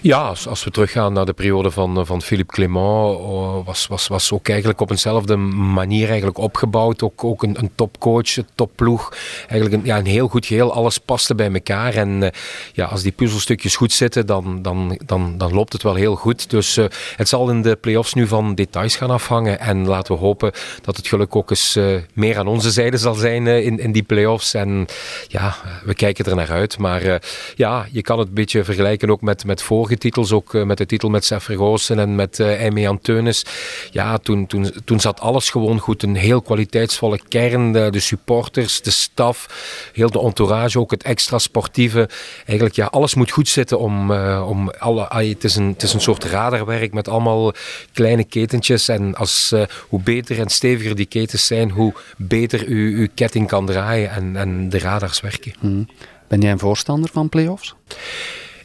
Ja, 0.02 0.34
als, 0.46 0.64
we 0.64 0.70
teruggaan 0.70 1.12
naar 1.12 1.26
de 1.26 1.32
periode 1.32 1.70
van, 1.70 2.06
van 2.06 2.22
Philippe 2.22 2.52
Clément, 2.52 3.18
oh, 3.18 3.66
was, 3.66 3.86
was, 3.86 4.08
was 4.08 4.32
ook 4.32 4.48
eigenlijk 4.48 4.80
op 4.80 4.90
eenzelfde 4.90 5.36
manier 5.36 6.06
eigenlijk 6.06 6.38
opgebouwd. 6.38 7.02
Ook, 7.02 7.24
ook 7.24 7.42
een, 7.42 7.58
een 7.58 7.70
topcoach, 7.74 8.36
een 8.36 8.46
topploeg. 8.54 9.16
Eigenlijk 9.48 9.72
een, 9.72 9.84
ja, 9.84 9.98
een 9.98 10.06
heel 10.06 10.28
goed 10.28 10.46
geheel, 10.46 10.72
alles 10.72 10.98
paste 10.98 11.34
bij 11.34 11.52
elkaar. 11.52 11.94
En 11.94 12.08
uh, 12.08 12.28
ja, 12.72 12.84
als 12.84 13.02
die 13.02 13.12
puzzelstukjes 13.12 13.76
goed 13.76 13.92
zitten, 13.92 14.26
dan, 14.26 14.62
dan, 14.62 15.00
dan, 15.06 15.38
dan 15.38 15.52
loopt 15.52 15.72
het 15.72 15.82
wel 15.82 15.94
heel 15.94 16.14
goed. 16.14 16.50
Dus 16.50 16.76
uh, 16.76 16.84
het 17.16 17.28
zal 17.28 17.50
in 17.50 17.62
de 17.62 17.76
play-offs 17.76 18.14
nu 18.14 18.26
van 18.26 18.54
details 18.54 18.96
gaan 18.96 19.10
afhangen. 19.10 19.60
En 19.60 19.86
laten 19.86 20.14
we 20.14 20.20
hopen 20.20 20.52
dat 20.82 20.96
het 20.96 21.08
geluk 21.08 21.36
ook 21.36 21.50
eens 21.50 21.78
meer 22.12 22.38
aan 22.38 22.46
onze 22.46 22.70
zijde 22.70 22.96
zal 22.96 23.14
zijn 23.14 23.46
in, 23.46 23.78
in 23.78 23.92
die 23.92 24.02
play-offs. 24.02 24.54
En 24.54 24.86
ja, 25.28 25.56
we 25.84 25.94
kijken 25.94 26.24
er 26.24 26.36
naar 26.36 26.50
uit. 26.50 26.78
Maar 26.78 27.20
ja, 27.54 27.86
je 27.92 28.02
kan 28.02 28.18
het 28.18 28.28
een 28.28 28.34
beetje 28.34 28.64
vergelijken 28.64 29.10
ook 29.10 29.20
met, 29.20 29.44
met 29.48 29.62
vorige 29.62 29.98
titels, 29.98 30.32
ook 30.32 30.54
eh, 30.54 30.62
met 30.62 30.78
de 30.78 30.86
titel 30.86 31.08
met 31.08 31.24
Sef 31.24 31.48
en 31.88 32.14
met 32.14 32.38
uh, 32.38 32.46
Aimé 32.46 32.88
Anteunis. 32.88 33.44
Ja, 33.90 34.18
toen, 34.18 34.46
toen, 34.46 34.70
toen 34.84 35.00
zat 35.00 35.20
alles 35.20 35.50
gewoon 35.50 35.78
goed. 35.78 36.02
Een 36.02 36.16
heel 36.16 36.42
kwaliteitsvolle 36.42 37.20
kern, 37.28 37.72
de, 37.72 38.00
supporters, 38.00 38.82
de 38.82 38.90
staf, 38.90 39.46
heel 39.92 40.10
de 40.10 40.20
entourage, 40.20 40.78
ook 40.78 40.90
het 40.90 41.02
extra 41.02 41.38
sportieve. 41.38 42.08
Eigenlijk, 42.46 42.76
ja, 42.76 42.86
alles 42.86 43.14
moet 43.14 43.30
goed 43.30 43.48
zitten 43.48 43.78
om, 43.78 44.10
uh, 44.10 44.46
om 44.48 44.70
alle... 44.70 45.06
het, 45.10 45.44
is 45.44 45.56
een, 45.56 45.68
het 45.68 45.82
is 45.82 45.92
een 45.92 46.00
soort 46.00 46.24
radarwerk 46.24 46.92
met 46.92 47.08
allemaal 47.08 47.52
kleine 47.92 48.24
ketentjes. 48.24 48.88
En 48.88 49.14
als, 49.14 49.54
hoe 49.88 50.00
beter 50.00 50.38
en 50.38 50.48
steviger 50.48 50.96
die 50.96 51.06
ketens 51.06 51.46
zijn, 51.46 51.70
hoe 51.70 51.94
beter 52.16 52.66
u, 52.66 52.98
uw 52.98 53.08
ketting 53.14 53.46
kan 53.46 53.66
draaien 53.66 54.10
en, 54.10 54.36
en 54.36 54.68
de 54.68 54.78
radars 54.78 55.20
werken. 55.20 55.54
Hmm. 55.58 55.86
Ben 56.28 56.40
jij 56.40 56.50
een 56.50 56.58
voorstander 56.58 57.10
van 57.12 57.28
play-offs? 57.28 57.74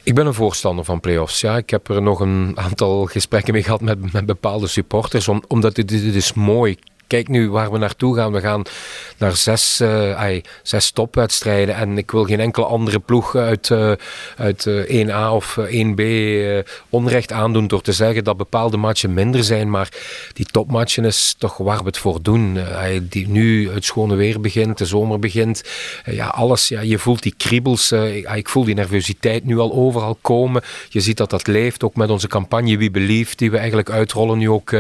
Ik 0.04 0.16
ben 0.16 0.26
een 0.26 0.34
voorstander 0.34 0.86
van 0.86 1.00
play-offs. 1.00 1.42
Ja. 1.42 1.58
Ik 1.58 1.70
heb 1.70 1.90
er 1.90 2.02
nog 2.02 2.20
een 2.20 2.52
aantal 2.56 3.06
gesprekken 3.06 3.54
mee 3.54 3.64
gehad 3.64 3.82
met, 3.82 4.14
met 4.14 4.26
bepaalde 4.26 4.68
supporters, 4.68 5.28
omdat 5.48 5.76
dit, 5.76 5.88
dit 5.88 6.16
is 6.16 6.34
mooi 6.34 6.78
kijk 7.08 7.28
nu 7.28 7.50
waar 7.50 7.72
we 7.72 7.78
naartoe 7.78 8.16
gaan. 8.16 8.32
We 8.32 8.40
gaan 8.40 8.64
naar 9.18 9.36
zes, 9.36 9.82
uh, 9.82 10.40
zes 10.62 10.92
topwedstrijden. 10.92 11.76
En 11.76 11.98
ik 11.98 12.12
wil 12.12 12.24
geen 12.24 12.40
enkele 12.40 12.66
andere 12.66 13.00
ploeg 13.00 13.36
uit, 13.36 13.70
uh, 13.70 13.92
uit 14.38 14.66
uh, 14.66 15.02
eh, 15.02 15.08
1A 15.08 15.34
of 15.34 15.58
1B 15.60 16.04
onrecht 16.90 17.32
aandoen 17.32 17.68
door 17.68 17.82
te 17.82 17.94
zeggen 17.94 18.24
dat 18.24 18.38
bepaalde 18.38 18.78
matchen 18.78 19.14
minder 19.14 19.44
zijn. 19.44 19.70
Maar 19.70 19.90
die 20.34 20.46
topmatchen 20.46 21.06
is 21.06 21.36
toch 21.38 21.58
waar 21.58 21.78
we 21.78 21.86
het 21.86 21.98
voor 21.98 22.22
doen. 22.22 22.60
die, 23.10 23.28
nu 23.28 23.72
het 23.72 23.86
schone 23.86 24.16
weer 24.16 24.40
begint, 24.40 24.78
de 24.78 24.86
zomer 24.86 25.20
begint. 25.20 25.64
ja, 26.06 26.28
alles, 26.28 26.68
ja, 26.68 26.82
je 26.82 27.00
voelt 27.00 27.24
die 27.24 27.34
kriebels. 27.38 27.92
ik 28.36 28.50
voel 28.50 28.64
die 28.64 28.76
nervositeit 28.76 29.46
nu 29.46 29.60
al 29.60 29.74
overal 29.74 30.18
komen. 30.22 30.62
Je 30.90 31.00
ziet 31.00 31.18
dat 31.18 31.30
dat 31.30 31.48
leeft, 31.48 31.84
ook 31.84 31.96
met 31.96 32.10
onze 32.10 32.28
campagne 32.28 32.78
Wie 32.78 32.92
Belieft, 32.92 33.38
die 33.38 33.52
we 33.52 33.58
eigenlijk 33.58 33.90
uitrollen 33.90 34.38
nu 34.38 34.50
ook 34.50 34.72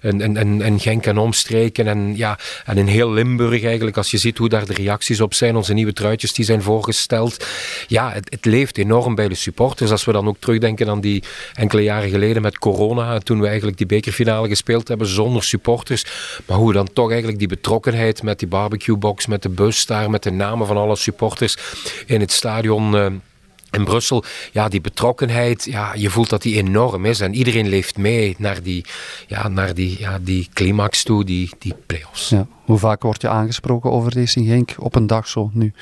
in, 0.00 0.20
in, 0.20 0.60
in, 0.62 0.80
Genk 0.80 1.06
en 1.06 1.18
omstreken. 1.18 1.67
En, 1.72 2.16
ja, 2.16 2.38
en 2.64 2.78
in 2.78 2.86
heel 2.86 3.12
Limburg 3.12 3.64
eigenlijk, 3.64 3.96
als 3.96 4.10
je 4.10 4.18
ziet 4.18 4.38
hoe 4.38 4.48
daar 4.48 4.66
de 4.66 4.74
reacties 4.74 5.20
op 5.20 5.34
zijn, 5.34 5.56
onze 5.56 5.72
nieuwe 5.72 5.92
truitjes 5.92 6.32
die 6.32 6.44
zijn 6.44 6.62
voorgesteld. 6.62 7.46
Ja, 7.86 8.12
het, 8.12 8.30
het 8.30 8.44
leeft 8.44 8.78
enorm 8.78 9.14
bij 9.14 9.28
de 9.28 9.34
supporters. 9.34 9.90
Als 9.90 10.04
we 10.04 10.12
dan 10.12 10.28
ook 10.28 10.36
terugdenken 10.38 10.88
aan 10.88 11.00
die 11.00 11.22
enkele 11.54 11.82
jaren 11.82 12.10
geleden 12.10 12.42
met 12.42 12.58
corona, 12.58 13.18
toen 13.18 13.40
we 13.40 13.46
eigenlijk 13.46 13.76
die 13.76 13.86
bekerfinale 13.86 14.48
gespeeld 14.48 14.88
hebben 14.88 15.06
zonder 15.06 15.42
supporters. 15.42 16.04
Maar 16.46 16.56
hoe 16.56 16.68
we 16.68 16.74
dan 16.74 16.92
toch 16.92 17.08
eigenlijk 17.08 17.38
die 17.38 17.48
betrokkenheid 17.48 18.22
met 18.22 18.38
die 18.38 18.48
barbecuebox, 18.48 19.26
met 19.26 19.42
de 19.42 19.48
bus 19.48 19.86
daar, 19.86 20.10
met 20.10 20.22
de 20.22 20.30
namen 20.30 20.66
van 20.66 20.76
alle 20.76 20.96
supporters 20.96 21.56
in 22.06 22.20
het 22.20 22.32
stadion... 22.32 22.94
Uh, 22.94 23.06
in 23.70 23.84
Brussel, 23.84 24.24
ja, 24.52 24.68
die 24.68 24.80
betrokkenheid, 24.80 25.64
ja, 25.64 25.94
je 25.94 26.10
voelt 26.10 26.28
dat 26.28 26.42
die 26.42 26.56
enorm 26.56 27.04
is. 27.04 27.20
En 27.20 27.34
iedereen 27.34 27.68
leeft 27.68 27.96
mee 27.96 28.34
naar 28.38 28.62
die, 28.62 28.84
ja, 29.26 29.48
naar 29.48 29.74
die, 29.74 29.96
ja, 29.98 30.18
die 30.22 30.48
climax 30.52 31.02
toe, 31.02 31.24
die, 31.24 31.50
die 31.58 31.74
play-offs. 31.86 32.28
Ja. 32.28 32.46
Hoe 32.64 32.78
vaak 32.78 33.02
word 33.02 33.22
je 33.22 33.28
aangesproken 33.28 33.90
over 33.90 34.14
Racing 34.14 34.46
Genk 34.46 34.74
op 34.78 34.94
een 34.94 35.06
dag 35.06 35.28
zo 35.28 35.50
nu? 35.52 35.72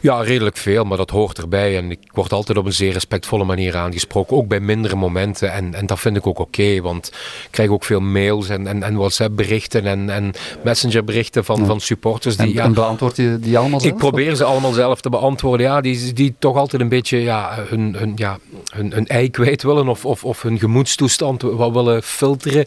Ja, 0.00 0.20
redelijk 0.20 0.56
veel, 0.56 0.84
maar 0.84 0.96
dat 0.96 1.10
hoort 1.10 1.38
erbij. 1.38 1.76
En 1.76 1.90
ik 1.90 1.98
word 2.12 2.32
altijd 2.32 2.58
op 2.58 2.66
een 2.66 2.72
zeer 2.72 2.92
respectvolle 2.92 3.44
manier 3.44 3.76
aangesproken, 3.76 4.36
ook 4.36 4.48
bij 4.48 4.60
mindere 4.60 4.96
momenten. 4.96 5.52
En, 5.52 5.74
en 5.74 5.86
dat 5.86 6.00
vind 6.00 6.16
ik 6.16 6.26
ook 6.26 6.38
oké, 6.38 6.80
want 6.80 7.06
ik 7.06 7.48
krijg 7.50 7.70
ook 7.70 7.84
veel 7.84 8.00
mails 8.00 8.48
en, 8.48 8.66
en, 8.66 8.82
en 8.82 8.94
WhatsApp-berichten 8.94 9.86
en, 9.86 10.10
en 10.10 10.32
Messenger-berichten 10.64 11.44
van, 11.44 11.66
van 11.66 11.80
supporters. 11.80 12.36
Die, 12.36 12.46
en, 12.46 12.52
ja, 12.52 12.64
en 12.64 12.74
beantwoord 12.74 13.16
je 13.16 13.38
die 13.40 13.58
allemaal 13.58 13.80
zelf? 13.80 13.92
Ik 13.92 13.98
probeer 13.98 14.34
ze 14.34 14.44
allemaal 14.44 14.72
zelf 14.72 15.00
te 15.00 15.10
beantwoorden. 15.10 15.66
Ja, 15.66 15.80
die, 15.80 16.12
die 16.12 16.34
toch 16.38 16.56
altijd 16.56 16.82
een 16.82 16.88
beetje 16.88 17.17
ja, 17.20 17.64
hun, 17.68 17.94
hun, 17.94 18.12
ja, 18.16 18.38
hun, 18.74 18.92
hun 18.92 19.06
ei 19.06 19.30
kwijt 19.30 19.62
willen 19.62 19.88
of, 19.88 20.04
of, 20.04 20.24
of 20.24 20.42
hun 20.42 20.58
gemoedstoestand 20.58 21.42
wat 21.42 21.72
willen 21.72 22.02
filteren. 22.02 22.66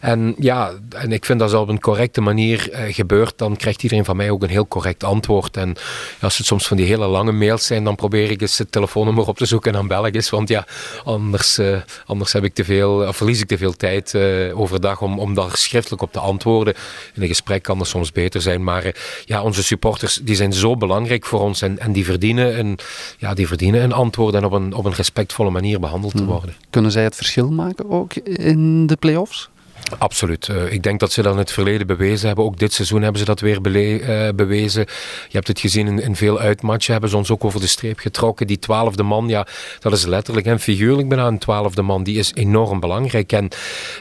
En 0.00 0.34
ja, 0.38 0.72
en 0.88 1.12
ik 1.12 1.24
vind 1.24 1.38
dat 1.38 1.52
als 1.52 1.60
op 1.60 1.68
een 1.68 1.80
correcte 1.80 2.20
manier 2.20 2.70
uh, 2.70 2.94
gebeurt, 2.94 3.38
dan 3.38 3.56
krijgt 3.56 3.82
iedereen 3.82 4.04
van 4.04 4.16
mij 4.16 4.30
ook 4.30 4.42
een 4.42 4.48
heel 4.48 4.68
correct 4.68 5.04
antwoord. 5.04 5.56
En 5.56 5.76
als 6.20 6.38
het 6.38 6.46
soms 6.46 6.66
van 6.66 6.76
die 6.76 6.86
hele 6.86 7.06
lange 7.06 7.32
mails 7.32 7.66
zijn, 7.66 7.84
dan 7.84 7.94
probeer 7.94 8.30
ik 8.30 8.40
eens 8.40 8.58
het 8.58 8.72
telefoonnummer 8.72 9.28
op 9.28 9.36
te 9.36 9.46
zoeken 9.46 9.70
en 9.70 9.76
dan 9.78 9.88
bel 9.88 10.06
ik 10.06 10.14
eens. 10.14 10.30
Want 10.30 10.48
ja, 10.48 10.66
anders, 11.04 11.58
uh, 11.58 11.76
anders 12.06 12.32
heb 12.32 12.44
ik 12.44 12.54
te 12.54 12.64
veel, 12.64 13.12
verlies 13.12 13.40
ik 13.40 13.48
te 13.48 13.58
veel 13.58 13.76
tijd 13.76 14.12
uh, 14.14 14.58
overdag 14.58 15.00
om, 15.00 15.18
om 15.18 15.34
daar 15.34 15.56
schriftelijk 15.56 16.02
op 16.02 16.12
te 16.12 16.18
antwoorden. 16.18 16.74
In 17.14 17.22
een 17.22 17.28
gesprek 17.28 17.62
kan 17.62 17.78
dat 17.78 17.86
soms 17.86 18.12
beter 18.12 18.40
zijn. 18.40 18.64
Maar 18.64 18.94
ja, 19.24 19.42
onze 19.42 19.62
supporters 19.62 20.20
die 20.22 20.36
zijn 20.36 20.52
zo 20.52 20.76
belangrijk 20.76 21.26
voor 21.26 21.40
ons 21.40 21.62
en, 21.62 21.78
en 21.78 21.92
die, 21.92 22.04
verdienen 22.04 22.58
een, 22.58 22.78
ja, 23.18 23.34
die 23.34 23.46
verdienen 23.46 23.82
een 23.82 23.91
antwoord 23.92 24.34
en 24.34 24.44
op 24.44 24.52
een, 24.52 24.74
op 24.74 24.84
een 24.84 24.94
respectvolle 24.94 25.50
manier 25.50 25.80
behandeld 25.80 26.12
te 26.12 26.22
hmm. 26.22 26.26
worden. 26.26 26.54
Kunnen 26.70 26.90
zij 26.90 27.02
het 27.02 27.16
verschil 27.16 27.50
maken 27.50 27.90
ook 27.90 28.14
in 28.14 28.86
de 28.86 28.96
play-offs? 28.96 29.50
Absoluut. 29.98 30.48
Uh, 30.48 30.72
ik 30.72 30.82
denk 30.82 31.00
dat 31.00 31.12
ze 31.12 31.22
dat 31.22 31.32
in 31.32 31.38
het 31.38 31.52
verleden 31.52 31.86
bewezen 31.86 32.26
hebben. 32.26 32.44
Ook 32.44 32.58
dit 32.58 32.72
seizoen 32.72 33.02
hebben 33.02 33.18
ze 33.18 33.24
dat 33.24 33.40
weer 33.40 33.60
uh, 33.66 34.28
bewezen. 34.34 34.80
Je 35.28 35.36
hebt 35.36 35.48
het 35.48 35.60
gezien 35.60 35.86
in, 35.86 35.98
in, 36.02 36.16
veel 36.16 36.38
uitmatchen. 36.38 36.92
Hebben 36.92 37.10
ze 37.10 37.16
ons 37.16 37.30
ook 37.30 37.44
over 37.44 37.60
de 37.60 37.66
streep 37.66 37.98
getrokken. 37.98 38.46
Die 38.46 38.58
twaalfde 38.58 39.02
man, 39.02 39.28
ja, 39.28 39.46
dat 39.78 39.92
is 39.92 40.04
letterlijk 40.04 40.46
en 40.46 40.60
figuurlijk 40.60 41.08
bijna 41.08 41.26
een 41.26 41.38
twaalfde 41.38 41.82
man. 41.82 42.02
Die 42.02 42.18
is 42.18 42.34
enorm 42.34 42.80
belangrijk. 42.80 43.32
En, 43.32 43.48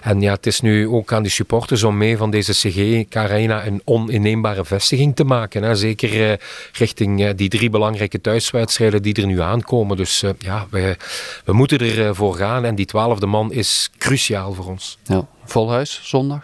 en 0.01 0.21
ja, 0.21 0.33
het 0.33 0.45
is 0.45 0.61
nu 0.61 0.87
ook 0.87 1.13
aan 1.13 1.23
die 1.23 1.31
supporters 1.31 1.83
om 1.83 1.97
mee 1.97 2.17
van 2.17 2.31
deze 2.31 2.51
CG 2.51 3.09
Carina 3.09 3.65
een 3.65 3.81
oninneembare 3.85 4.65
vestiging 4.65 5.15
te 5.15 5.23
maken. 5.23 5.77
Zeker 5.77 6.31
uh, 6.31 6.37
richting 6.71 7.31
die 7.31 7.49
drie 7.49 7.69
belangrijke 7.69 8.21
thuiswedstrijden 8.21 9.01
die 9.01 9.13
er 9.13 9.25
nu 9.25 9.41
aankomen. 9.41 9.97
Dus 9.97 10.23
ja, 10.39 10.67
we, 10.69 10.97
we 11.45 11.53
moeten 11.53 11.79
ervoor 11.79 12.35
gaan. 12.35 12.65
En 12.65 12.75
die 12.75 12.85
twaalfde 12.85 13.25
man 13.25 13.51
is 13.51 13.89
cruciaal 13.97 14.53
voor 14.53 14.65
ons. 14.65 14.97
Ja. 15.03 15.27
Vol 15.51 15.71
huis 15.71 15.99
zondag? 16.03 16.43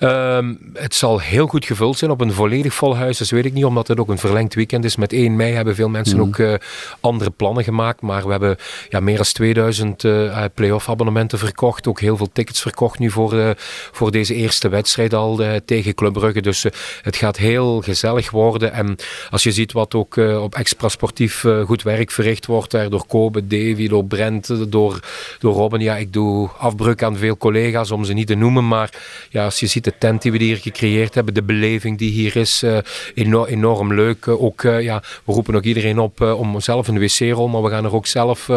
Um, 0.00 0.58
het 0.74 0.94
zal 0.94 1.20
heel 1.20 1.46
goed 1.46 1.64
gevuld 1.64 1.98
zijn. 1.98 2.10
Op 2.10 2.20
een 2.20 2.32
volledig 2.32 2.74
vol 2.74 2.96
huis, 2.96 3.18
dat 3.18 3.28
weet 3.28 3.44
ik 3.44 3.52
niet, 3.52 3.64
omdat 3.64 3.88
het 3.88 3.98
ook 3.98 4.08
een 4.08 4.18
verlengd 4.18 4.54
weekend 4.54 4.84
is. 4.84 4.96
Met 4.96 5.12
1 5.12 5.36
mei 5.36 5.52
hebben 5.52 5.74
veel 5.74 5.88
mensen 5.88 6.16
mm. 6.16 6.22
ook 6.22 6.36
uh, 6.36 6.54
andere 7.00 7.30
plannen 7.30 7.64
gemaakt. 7.64 8.00
Maar 8.00 8.24
we 8.24 8.30
hebben 8.30 8.56
ja, 8.88 9.00
meer 9.00 9.16
dan 9.16 9.24
2000 9.24 10.02
uh, 10.02 10.44
play-off 10.54 10.88
abonnementen 10.88 11.38
verkocht. 11.38 11.86
Ook 11.86 12.00
heel 12.00 12.16
veel 12.16 12.28
tickets 12.32 12.60
verkocht 12.60 12.98
nu 12.98 13.10
voor, 13.10 13.34
uh, 13.34 13.50
voor 13.92 14.10
deze 14.10 14.34
eerste 14.34 14.68
wedstrijd 14.68 15.14
al 15.14 15.40
tegen 15.64 15.94
Club 15.94 16.12
Brugge. 16.12 16.40
Dus 16.40 16.66
het 17.02 17.16
gaat 17.16 17.36
heel 17.36 17.80
gezellig 17.80 18.30
worden. 18.30 18.72
En 18.72 18.96
als 19.30 19.42
je 19.42 19.52
ziet 19.52 19.72
wat 19.72 19.94
ook 19.94 20.16
op 20.16 20.54
extra 20.54 20.88
sportief 20.88 21.44
goed 21.64 21.82
werk 21.82 22.10
verricht 22.10 22.46
wordt, 22.46 22.70
daar 22.70 22.90
door 22.90 23.06
Kobe, 23.06 23.46
Davy, 23.46 23.88
door 23.88 24.04
Brent, 24.04 24.70
door, 24.72 25.00
door 25.38 25.54
Robin. 25.54 25.80
Ja, 25.80 25.96
ik 25.96 26.12
doe 26.12 26.48
afbreuk 26.58 27.02
aan 27.02 27.16
veel 27.16 27.36
collega's 27.36 27.90
om 27.90 28.04
ze 28.04 28.12
niet 28.12 28.30
te 28.32 28.38
noemen. 28.38 28.68
Maar 28.68 28.90
ja, 29.30 29.44
als 29.44 29.60
je 29.60 29.66
ziet 29.66 29.84
de 29.84 29.92
tent 29.98 30.22
die 30.22 30.32
we 30.32 30.38
hier 30.38 30.56
gecreëerd 30.56 31.14
hebben, 31.14 31.34
de 31.34 31.42
beleving 31.42 31.98
die 31.98 32.10
hier 32.10 32.36
is, 32.36 32.62
uh, 32.62 32.78
enorm, 33.14 33.46
enorm 33.46 33.94
leuk. 33.94 34.26
Uh, 34.26 34.42
ook, 34.42 34.62
uh, 34.62 34.82
ja, 34.82 35.02
we 35.24 35.32
roepen 35.32 35.54
ook 35.54 35.62
iedereen 35.62 35.98
op 35.98 36.20
om 36.20 36.60
zelf 36.60 36.88
een 36.88 36.98
wc-rol, 36.98 37.48
maar 37.48 37.62
we 37.62 37.70
gaan 37.70 37.84
er 37.84 37.94
ook 37.94 38.06
zelf 38.06 38.50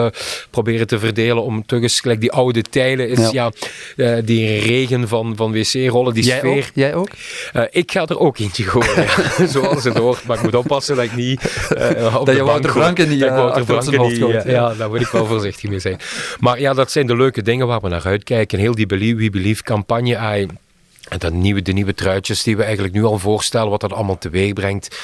proberen 0.50 0.88
te 0.88 1.00
verdelen 1.00 1.44
om 1.44 1.66
toch 1.66 1.82
eens, 1.82 2.00
gelijk 2.00 2.22
die 2.22 2.32
oude 2.32 2.62
tijden 2.62 3.10
is, 3.10 3.30
ja, 3.30 3.52
ja 3.96 4.22
die 4.22 4.60
regen 4.60 5.08
van, 5.08 5.34
van 5.36 5.52
wc-rollen, 5.52 6.14
die 6.14 6.24
Jij 6.24 6.38
sfeer. 6.38 6.58
Ook? 6.58 6.72
Jij 6.74 6.96
ook? 6.96 7.10
ik 7.70 7.92
ga 7.92 8.06
er 8.06 8.20
ook 8.20 8.38
eentje 8.38 8.64
gooien, 8.64 9.08
zoals 9.56 9.84
het 9.84 9.98
hoort. 9.98 10.26
Maar 10.26 10.38
ik 10.38 10.44
moet 10.44 10.56
oppassen 10.56 10.96
dat 10.96 11.06
ik 11.06 11.16
niet 11.16 11.42
op 12.20 12.26
dat 12.26 12.36
je 12.36 12.44
Wouter 12.44 12.72
Franken 12.72 13.10
niet, 13.10 13.20
Wouter 13.20 13.66
Franken 13.66 14.02
niet 14.02 14.18
ja, 14.18 14.44
ja, 14.46 14.74
daar 14.74 14.90
moet 14.90 15.02
ik 15.02 15.08
wel 15.08 15.26
voorzichtig 15.34 15.70
mee 15.70 15.80
zijn. 15.80 16.00
Maar 16.40 16.60
ja, 16.60 16.74
dat 16.74 16.92
zijn 16.92 17.08
de 17.08 17.16
leuke 17.16 17.42
dingen 17.42 17.68
waar 17.68 17.82
we 17.82 17.90
naar 17.90 18.06
uitkijken. 18.06 18.60
Heel 18.60 18.76
die 18.76 18.86
Believe, 18.86 19.16
We 19.16 19.30
Believe 19.30 19.64
campagne. 19.66 20.16
En 21.10 21.20
dat 21.20 21.34
nieuwe, 21.34 21.62
de 21.62 21.72
nieuwe 21.72 21.94
truitjes 21.94 22.44
die 22.44 22.58
we 22.58 22.64
eigenlijk 22.64 22.94
nu 22.94 23.04
al 23.04 23.20
voorstellen, 23.20 23.70
wat 23.70 23.82
dat 23.82 23.94
allemaal 23.94 24.18
teweeg 24.18 24.54
brengt. 24.54 25.00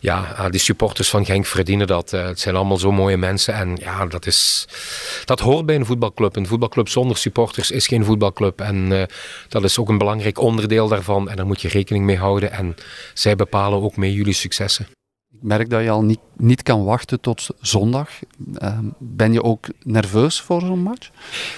Ja, 0.00 0.48
die 0.50 0.60
supporters 0.60 1.08
van 1.08 1.24
Genk 1.24 1.46
verdienen 1.46 1.86
dat. 1.86 2.12
Eh, 2.12 2.26
het 2.26 2.40
zijn 2.40 2.54
allemaal 2.56 2.76
zo 2.76 2.92
mooie 2.92 3.16
mensen. 3.16 3.54
En 3.54 3.76
ja, 3.80 4.06
dat, 4.06 4.26
is, 4.26 4.68
dat 5.24 5.40
hoort 5.40 5.66
bij 5.66 5.74
een 5.74 5.86
voetbalclub. 5.86 6.36
Een 6.36 6.46
voetbalclub 6.46 6.88
zonder 6.88 7.16
supporters 7.16 7.70
is 7.70 7.86
geen 7.86 8.04
voetbalclub. 8.04 8.60
En 8.60 8.90
uh, 8.90 9.02
dat 9.48 9.64
is 9.64 9.78
ook 9.78 9.88
een 9.88 9.98
belangrijk 9.98 10.38
onderdeel 10.38 10.88
daarvan. 10.88 11.30
En 11.30 11.36
daar 11.36 11.46
moet 11.46 11.62
je 11.62 11.68
rekening 11.68 12.04
mee 12.04 12.18
houden. 12.18 12.52
En 12.52 12.76
zij 13.14 13.36
bepalen 13.36 13.82
ook 13.82 13.96
mee 13.96 14.12
jullie 14.12 14.34
successen. 14.34 14.86
Ik 15.44 15.50
merk 15.50 15.70
dat 15.70 15.82
je 15.82 15.90
al 15.90 16.02
niet, 16.02 16.18
niet 16.36 16.62
kan 16.62 16.84
wachten 16.84 17.20
tot 17.20 17.46
zondag. 17.60 18.08
Uh, 18.62 18.78
ben 18.98 19.32
je 19.32 19.42
ook 19.42 19.66
nerveus 19.82 20.40
voor 20.40 20.60
zo'n 20.60 20.82
match? 20.82 21.10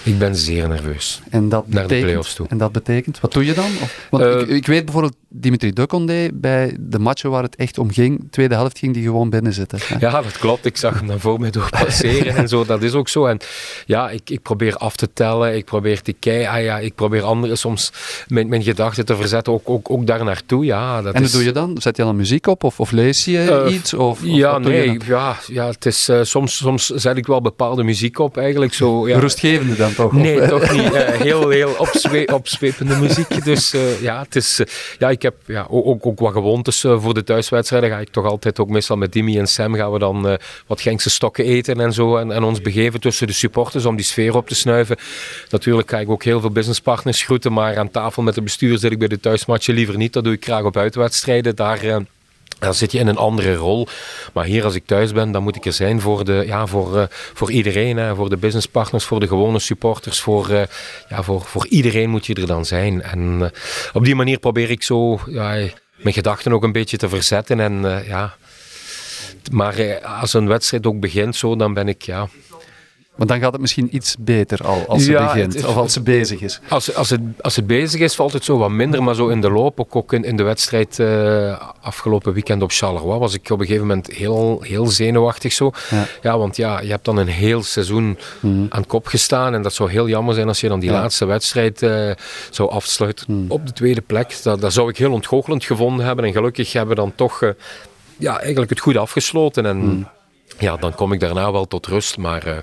Ik 0.03 0.17
ben 0.17 0.35
zeer 0.35 0.67
nerveus. 0.67 1.21
En 1.29 1.49
dat 1.49 1.67
naar 1.67 1.81
betekent, 1.81 1.89
de 1.89 2.05
play-offs 2.05 2.33
toe. 2.33 2.47
En 2.47 2.57
dat 2.57 2.71
betekent, 2.71 3.19
wat 3.19 3.33
doe 3.33 3.45
je 3.45 3.53
dan? 3.53 3.65
Of, 3.65 4.07
want 4.09 4.23
uh, 4.23 4.39
ik, 4.39 4.47
ik, 4.47 4.65
weet 4.65 4.83
bijvoorbeeld, 4.83 5.15
Dimitri 5.29 5.73
Ducondé, 5.73 6.29
bij 6.33 6.77
de 6.79 6.99
matchen 6.99 7.29
waar 7.29 7.43
het 7.43 7.55
echt 7.55 7.77
om 7.77 7.91
ging, 7.91 8.27
tweede 8.31 8.55
helft 8.55 8.79
ging 8.79 8.93
die 8.93 9.03
gewoon 9.03 9.29
binnenzitten. 9.29 9.79
Ja, 9.99 10.21
dat 10.21 10.37
klopt. 10.37 10.65
Ik 10.65 10.77
zag 10.77 10.99
hem 10.99 11.07
dan 11.07 11.19
voor 11.19 11.39
mij 11.39 11.51
door 11.51 11.69
passeren 11.69 12.35
en 12.35 12.47
zo. 12.47 12.65
Dat 12.65 12.83
is 12.83 12.93
ook 12.93 13.09
zo. 13.09 13.25
En 13.25 13.39
ja, 13.85 14.09
ik, 14.09 14.29
ik 14.29 14.41
probeer 14.41 14.77
af 14.77 14.95
te 14.95 15.13
tellen. 15.13 15.55
Ik 15.55 15.65
probeer 15.65 16.01
te 16.01 16.13
kijken. 16.13 16.49
Ah, 16.49 16.63
ja, 16.63 16.79
ik 16.79 16.95
probeer 16.95 17.23
anderen 17.23 17.57
soms 17.57 17.91
mijn, 18.27 18.47
mijn 18.47 18.63
gedachten 18.63 19.05
te 19.05 19.15
verzetten. 19.15 19.53
Ook, 19.53 19.69
ook, 19.69 19.89
ook 19.89 20.07
daar 20.07 20.23
naartoe. 20.23 20.65
Ja, 20.65 21.01
dat 21.01 21.13
en 21.13 21.21
wat 21.21 21.31
doe 21.31 21.43
je 21.43 21.51
dan? 21.51 21.77
Zet 21.79 21.97
je 21.97 22.03
dan 22.03 22.15
muziek 22.15 22.47
op? 22.47 22.63
Of, 22.63 22.79
of 22.79 22.91
lees 22.91 23.25
je 23.25 23.65
uh, 23.71 23.76
iets? 23.77 23.93
Of, 23.93 24.19
ja, 24.23 24.57
nee. 24.57 24.97
Ja, 25.05 25.37
ja, 25.47 25.67
het 25.67 25.85
is, 25.85 26.09
uh, 26.09 26.19
soms, 26.23 26.57
soms 26.57 26.85
zet 26.85 27.17
ik 27.17 27.27
wel 27.27 27.41
bepaalde 27.41 27.83
muziek 27.83 28.19
op 28.19 28.37
eigenlijk. 28.37 28.73
Zo, 28.73 29.07
ja. 29.07 29.19
Rustgevende 29.19 29.75
dan 29.75 29.93
toch? 29.93 30.11
Nee, 30.11 30.41
of? 30.41 30.47
toch 30.47 30.71
niet. 30.71 30.93
Uh, 30.93 31.07
heel 31.07 31.49
heel 31.49 31.75
opzwe 31.77 32.27
opzwepende 32.33 32.95
muziek. 32.95 33.43
Dus 33.43 33.75
ja, 34.01 34.19
het 34.19 34.35
is... 34.35 34.61
ja, 34.97 35.09
ik 35.09 35.21
heb 35.21 35.35
ja, 35.45 35.67
ook, 35.69 36.05
ook 36.05 36.19
wat 36.19 36.31
gewoontes 36.31 36.85
voor 36.87 37.13
de 37.13 37.23
thuiswedstrijden. 37.23 37.89
Ga 37.89 37.99
ik 37.99 38.09
toch 38.09 38.25
altijd 38.25 38.59
ook 38.59 38.69
meestal 38.69 38.97
met 38.97 39.13
Dimi 39.13 39.39
en 39.39 39.47
Sam 39.47 39.75
gaan 39.75 39.91
we 39.91 39.99
dan 39.99 40.37
wat 40.67 40.81
Genkse 40.81 41.09
stokken 41.09 41.45
eten 41.45 41.79
en 41.79 41.93
zo. 41.93 42.17
En, 42.17 42.31
en 42.31 42.43
ons 42.43 42.61
begeven 42.61 42.99
tussen 42.99 43.27
de 43.27 43.33
supporters 43.33 43.85
om 43.85 43.95
die 43.95 44.05
sfeer 44.05 44.35
op 44.35 44.47
te 44.47 44.55
snuiven. 44.55 44.97
Natuurlijk 45.49 45.89
ga 45.89 45.99
ik 45.99 46.09
ook 46.09 46.23
heel 46.23 46.39
veel 46.39 46.51
businesspartners 46.51 47.21
groeten. 47.23 47.53
Maar 47.53 47.77
aan 47.77 47.91
tafel 47.91 48.23
met 48.23 48.35
de 48.35 48.41
bestuur 48.41 48.77
zit 48.77 48.91
ik 48.91 48.99
bij 48.99 49.07
de 49.07 49.19
thuismatchen 49.19 49.73
liever 49.73 49.97
niet. 49.97 50.13
Dat 50.13 50.23
doe 50.23 50.33
ik 50.33 50.43
graag 50.43 50.63
op 50.63 50.77
uitwedstrijden. 50.77 51.55
Daar 51.55 52.05
dan 52.59 52.73
zit 52.73 52.91
je 52.91 52.99
in 52.99 53.07
een 53.07 53.17
andere 53.17 53.55
rol. 53.55 53.87
Maar 54.33 54.45
hier, 54.45 54.63
als 54.63 54.75
ik 54.75 54.85
thuis 54.85 55.11
ben, 55.11 55.31
dan 55.31 55.43
moet 55.43 55.55
ik 55.55 55.65
er 55.65 55.73
zijn 55.73 56.01
voor, 56.01 56.25
de, 56.25 56.43
ja, 56.45 56.67
voor, 56.67 56.95
uh, 56.95 57.03
voor 57.09 57.51
iedereen. 57.51 58.15
Voor 58.15 58.29
de 58.29 58.37
businesspartners, 58.37 59.05
voor 59.05 59.19
de 59.19 59.27
gewone 59.27 59.59
supporters. 59.59 60.19
Voor, 60.19 60.49
uh, 60.49 60.61
ja, 61.09 61.23
voor, 61.23 61.41
voor 61.41 61.67
iedereen 61.67 62.09
moet 62.09 62.25
je 62.25 62.33
er 62.33 62.47
dan 62.47 62.65
zijn. 62.65 63.01
En 63.01 63.39
uh, 63.39 63.47
op 63.93 64.05
die 64.05 64.15
manier 64.15 64.39
probeer 64.39 64.69
ik 64.69 64.83
zo 64.83 65.19
ja, 65.27 65.67
mijn 65.95 66.13
gedachten 66.13 66.53
ook 66.53 66.63
een 66.63 66.71
beetje 66.71 66.97
te 66.97 67.09
verzetten. 67.09 67.59
En, 67.59 68.03
ja. 68.07 68.35
Maar 69.51 70.01
als 70.01 70.33
een 70.33 70.47
wedstrijd 70.47 70.85
ook 70.85 70.99
begint, 70.99 71.35
zo, 71.35 71.55
dan 71.55 71.73
ben 71.73 71.87
ik 71.87 72.01
ja, 72.01 72.27
maar 73.17 73.27
dan 73.27 73.39
gaat 73.39 73.51
het 73.51 73.61
misschien 73.61 73.95
iets 73.95 74.15
beter 74.19 74.59
al 74.63 74.85
als 74.87 75.03
ze 75.03 75.11
begint, 75.11 75.65
of 75.65 75.75
als 75.75 75.93
ze 75.93 76.01
bezig 76.01 76.41
is. 76.41 76.59
Als, 76.69 76.95
als, 76.95 77.09
het, 77.09 77.21
als 77.41 77.55
het 77.55 77.67
bezig 77.67 78.01
is, 78.01 78.15
valt 78.15 78.33
het 78.33 78.43
zo 78.43 78.57
wat 78.57 78.69
minder. 78.69 79.03
Maar 79.03 79.15
zo 79.15 79.27
in 79.27 79.41
de 79.41 79.51
loop, 79.51 79.79
ook, 79.79 79.95
ook 79.95 80.13
in, 80.13 80.23
in 80.23 80.37
de 80.37 80.43
wedstrijd 80.43 80.99
uh, 80.99 81.59
afgelopen 81.81 82.33
weekend 82.33 82.61
op 82.61 82.71
Charleroi, 82.71 83.19
was 83.19 83.33
ik 83.33 83.49
op 83.49 83.59
een 83.59 83.65
gegeven 83.65 83.87
moment 83.87 84.07
heel, 84.07 84.59
heel 84.61 84.85
zenuwachtig 84.85 85.53
zo. 85.53 85.71
Ja. 85.89 86.05
ja 86.21 86.37
want 86.37 86.55
ja, 86.55 86.81
je 86.81 86.89
hebt 86.89 87.05
dan 87.05 87.17
een 87.17 87.27
heel 87.27 87.63
seizoen 87.63 88.17
mm. 88.39 88.65
aan 88.69 88.85
kop 88.85 89.07
gestaan. 89.07 89.53
En 89.53 89.61
dat 89.61 89.73
zou 89.73 89.91
heel 89.91 90.07
jammer 90.07 90.33
zijn 90.33 90.47
als 90.47 90.59
je 90.59 90.67
dan 90.67 90.79
die 90.79 90.91
ja. 90.91 91.01
laatste 91.01 91.25
wedstrijd 91.25 91.81
uh, 91.81 92.11
zou 92.49 92.69
afsluiten 92.69 93.25
mm. 93.29 93.45
op 93.51 93.65
de 93.65 93.73
tweede 93.73 94.01
plek. 94.01 94.43
Dat, 94.43 94.61
dat 94.61 94.73
zou 94.73 94.89
ik 94.89 94.97
heel 94.97 95.11
ontgoochelend 95.11 95.65
gevonden 95.65 96.05
hebben. 96.05 96.25
En 96.25 96.31
gelukkig 96.31 96.73
hebben 96.73 96.95
we 96.95 97.01
dan 97.01 97.13
toch... 97.15 97.41
Uh, 97.41 97.49
ja, 98.19 98.39
eigenlijk 98.39 98.69
het 98.69 98.79
goed 98.79 98.97
afgesloten. 98.97 99.65
En 99.65 99.77
mm 99.77 100.07
ja, 100.59 100.77
dan 100.77 100.95
kom 100.95 101.13
ik 101.13 101.19
daarna 101.19 101.51
wel 101.51 101.67
tot 101.67 101.85
rust. 101.87 102.17
Maar 102.17 102.47
uh, 102.47 102.57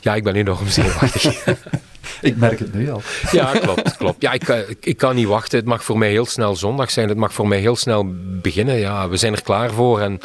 ja, 0.00 0.14
ik 0.14 0.24
ben 0.24 0.34
enorm 0.34 0.68
zenuwachtig. 0.68 1.44
ik 2.20 2.36
merk 2.36 2.58
het 2.58 2.74
nu 2.74 2.90
al. 2.90 3.02
ja, 3.30 3.52
klopt. 3.52 3.96
klopt. 3.96 4.22
Ja, 4.22 4.32
ik, 4.32 4.48
ik, 4.48 4.86
ik, 4.86 4.96
kan 4.96 5.14
niet 5.14 5.26
wachten. 5.26 5.58
Het 5.58 5.68
mag 5.68 5.84
voor 5.84 5.98
mij 5.98 6.10
heel 6.10 6.26
snel 6.26 6.56
zondag 6.56 6.90
zijn. 6.90 7.08
Het 7.08 7.18
mag 7.18 7.32
voor 7.32 7.48
mij 7.48 7.58
heel 7.58 7.76
snel 7.76 8.06
beginnen. 8.24 8.78
Ja, 8.78 9.08
we 9.08 9.16
zijn 9.16 9.32
er 9.32 9.42
klaar 9.42 9.70
voor. 9.70 10.00
En 10.00 10.20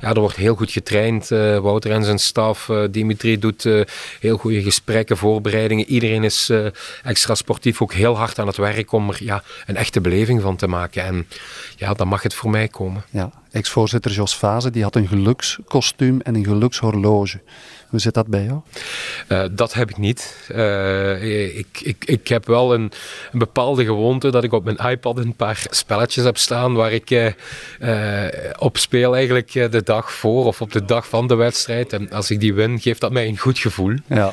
ja, 0.00 0.08
er 0.08 0.20
wordt 0.20 0.36
heel 0.36 0.54
goed 0.54 0.70
getraind. 0.70 1.30
Uh, 1.30 1.58
Wouter 1.58 1.90
en 1.90 2.04
zijn 2.04 2.18
staf. 2.18 2.68
Uh, 2.68 2.84
Dimitri 2.90 3.38
doet 3.38 3.64
uh, 3.64 3.84
heel 4.20 4.36
goede 4.36 4.62
gesprekken, 4.62 5.16
voorbereidingen. 5.16 5.84
Iedereen 5.84 6.24
is 6.24 6.52
extra 7.02 7.34
sportief 7.34 7.82
ook 7.82 7.92
heel 7.92 8.16
hard 8.16 8.38
aan 8.38 8.46
het 8.46 8.56
werk 8.56 8.92
om 8.92 9.08
er 9.08 9.24
ja, 9.24 9.42
een 9.66 9.76
echte 9.76 10.00
beleving 10.00 10.42
van 10.42 10.56
te 10.56 10.66
maken. 10.66 11.04
En 11.04 11.26
ja, 11.76 11.94
dan 11.94 12.08
mag 12.08 12.22
het 12.22 12.34
voor 12.34 12.50
mij 12.50 12.68
komen. 12.68 13.04
Ja, 13.10 13.30
ex-voorzitter 13.50 14.10
Jos 14.10 14.34
Fase 14.34 14.70
die 14.70 14.82
had 14.82 14.96
een 14.96 15.08
gelukskostuum 15.08 16.20
en 16.20 16.34
een 16.34 16.44
gelukshorloge. 16.44 17.40
Hoe 17.88 18.00
zit 18.00 18.14
dat 18.14 18.26
bij 18.26 18.44
jou? 18.44 18.60
dat 19.54 19.74
heb 19.74 19.90
ik 19.90 19.96
niet. 19.96 20.50
Ik, 21.22 21.66
ik, 21.82 22.04
ik 22.04 22.28
heb 22.28 22.46
wel 22.46 22.74
een, 22.74 22.92
een, 23.32 23.38
bepaalde 23.38 23.84
gewoonte 23.84 24.30
dat 24.30 24.44
ik 24.44 24.52
op 24.52 24.64
mijn 24.64 24.90
iPad 24.90 25.18
een 25.18 25.34
paar 25.34 25.66
spelletjes 25.70 26.24
heb 26.24 26.36
staan 26.38 26.74
waar 26.74 26.92
ik 26.92 27.34
op 28.58 28.76
speel 28.76 29.14
eigenlijk 29.14 29.52
de 29.52 29.82
dag 29.82 30.12
voor 30.12 30.44
of 30.44 30.60
op 30.60 30.72
de 30.72 30.84
dag 30.84 31.08
van 31.08 31.26
de 31.26 31.34
wedstrijd. 31.34 31.92
En 31.92 32.10
als 32.10 32.30
ik 32.30 32.40
die 32.40 32.54
win, 32.54 32.80
geeft 32.80 33.00
dat 33.00 33.12
mij 33.12 33.26
een 33.26 33.38
goed 33.38 33.58
gevoel. 33.58 33.94
Ja. 34.06 34.32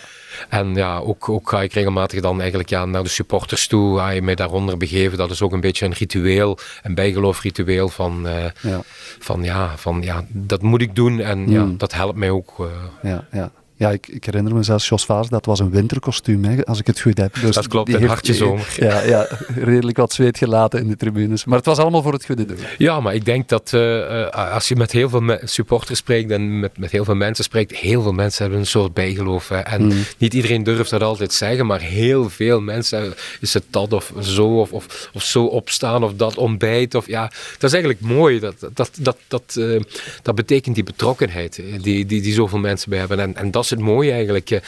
En 0.49 0.75
ja, 0.75 0.97
ook, 0.97 1.29
ook 1.29 1.49
ga 1.49 1.61
ik 1.61 1.73
regelmatig 1.73 2.21
dan 2.21 2.39
eigenlijk 2.39 2.69
ja, 2.69 2.85
naar 2.85 3.03
de 3.03 3.09
supporters 3.09 3.67
toe, 3.67 3.97
ga 3.97 4.09
je 4.09 4.21
mij 4.21 4.35
daaronder 4.35 4.77
begeven. 4.77 5.17
Dat 5.17 5.31
is 5.31 5.41
ook 5.41 5.51
een 5.51 5.59
beetje 5.59 5.85
een 5.85 5.93
ritueel, 5.93 6.57
een 6.83 6.95
bijgeloofritueel 6.95 7.89
van, 7.89 8.27
uh, 8.27 8.45
ja. 8.61 8.81
van, 9.19 9.43
ja, 9.43 9.77
van 9.77 10.01
ja, 10.01 10.25
dat 10.29 10.61
moet 10.61 10.81
ik 10.81 10.95
doen 10.95 11.19
en 11.19 11.49
ja, 11.49 11.63
mm. 11.63 11.77
dat 11.77 11.93
helpt 11.93 12.17
mij 12.17 12.29
ook. 12.29 12.59
Uh, 12.59 12.67
ja, 13.01 13.27
ja. 13.31 13.51
Ja, 13.75 13.89
ik, 13.91 14.07
ik, 14.07 14.25
herinner 14.25 14.55
me 14.55 14.63
zelfs 14.63 14.89
Jos 14.89 15.05
Vaas, 15.05 15.29
dat 15.29 15.45
was 15.45 15.59
een 15.59 15.69
winterkostuum, 15.69 16.43
hè, 16.43 16.63
als 16.63 16.79
ik 16.79 16.87
het 16.87 16.99
goed 16.99 17.17
heb. 17.17 17.35
Dus 17.41 17.55
dat 17.55 17.67
klopt, 17.67 17.93
een 17.93 18.07
hartje 18.07 18.33
zomer. 18.33 18.75
Ja, 18.83 19.01
ja, 19.01 19.27
redelijk 19.55 19.97
wat 19.97 20.13
zweet 20.13 20.37
gelaten 20.37 20.79
in 20.79 20.87
de 20.87 20.95
tribunes. 20.95 21.45
Maar 21.45 21.57
het 21.57 21.65
was 21.65 21.77
allemaal 21.77 22.01
voor 22.01 22.13
het 22.13 22.25
goede 22.25 22.45
doel. 22.45 22.57
Ja, 22.77 22.99
maar 22.99 23.15
ik 23.15 23.25
denk 23.25 23.49
dat 23.49 23.71
uh, 23.75 24.29
als 24.29 24.67
je 24.67 24.75
met 24.75 24.91
heel 24.91 25.09
veel 25.09 25.37
supporters 25.43 25.99
spreekt 25.99 26.31
en 26.31 26.59
met, 26.59 26.77
met 26.77 26.91
heel 26.91 27.05
veel 27.05 27.15
mensen 27.15 27.43
spreekt, 27.43 27.75
heel 27.75 28.01
veel 28.01 28.11
mensen 28.11 28.41
hebben 28.41 28.59
een 28.59 28.65
soort 28.65 28.93
bijgeloof. 28.93 29.47
Hè. 29.47 29.59
En 29.59 29.83
mm. 29.83 30.03
niet 30.17 30.33
iedereen 30.33 30.63
durft 30.63 30.89
dat 30.89 31.01
altijd 31.01 31.33
zeggen, 31.33 31.65
maar 31.65 31.81
heel 31.81 32.29
veel 32.29 32.61
mensen 32.61 33.13
is 33.39 33.53
het 33.53 33.63
dat 33.69 33.93
of 33.93 34.13
zo, 34.21 34.59
of, 34.59 34.71
of, 34.71 35.09
of 35.13 35.23
zo 35.23 35.45
opstaan, 35.45 36.03
of 36.03 36.13
dat 36.13 36.37
ontbijt. 36.37 36.95
Of, 36.95 37.07
ja, 37.07 37.21
dat 37.53 37.63
is 37.63 37.73
eigenlijk 37.73 38.01
mooi. 38.01 38.39
Dat, 38.39 38.55
dat, 38.73 38.91
dat, 38.99 39.17
dat, 39.27 39.55
uh, 39.57 39.81
dat 40.21 40.35
betekent 40.35 40.75
die 40.75 40.83
betrokkenheid 40.83 41.61
die, 41.81 42.05
die, 42.05 42.21
die 42.21 42.33
zoveel 42.33 42.59
mensen 42.59 42.89
bij 42.89 42.99
hebben. 42.99 43.19
En, 43.19 43.35
en 43.35 43.51
dat 43.51 43.62
is 43.63 43.69
het 43.69 43.79
mooie 43.79 44.11
eigenlijk. 44.11 44.51
Eh, 44.51 44.59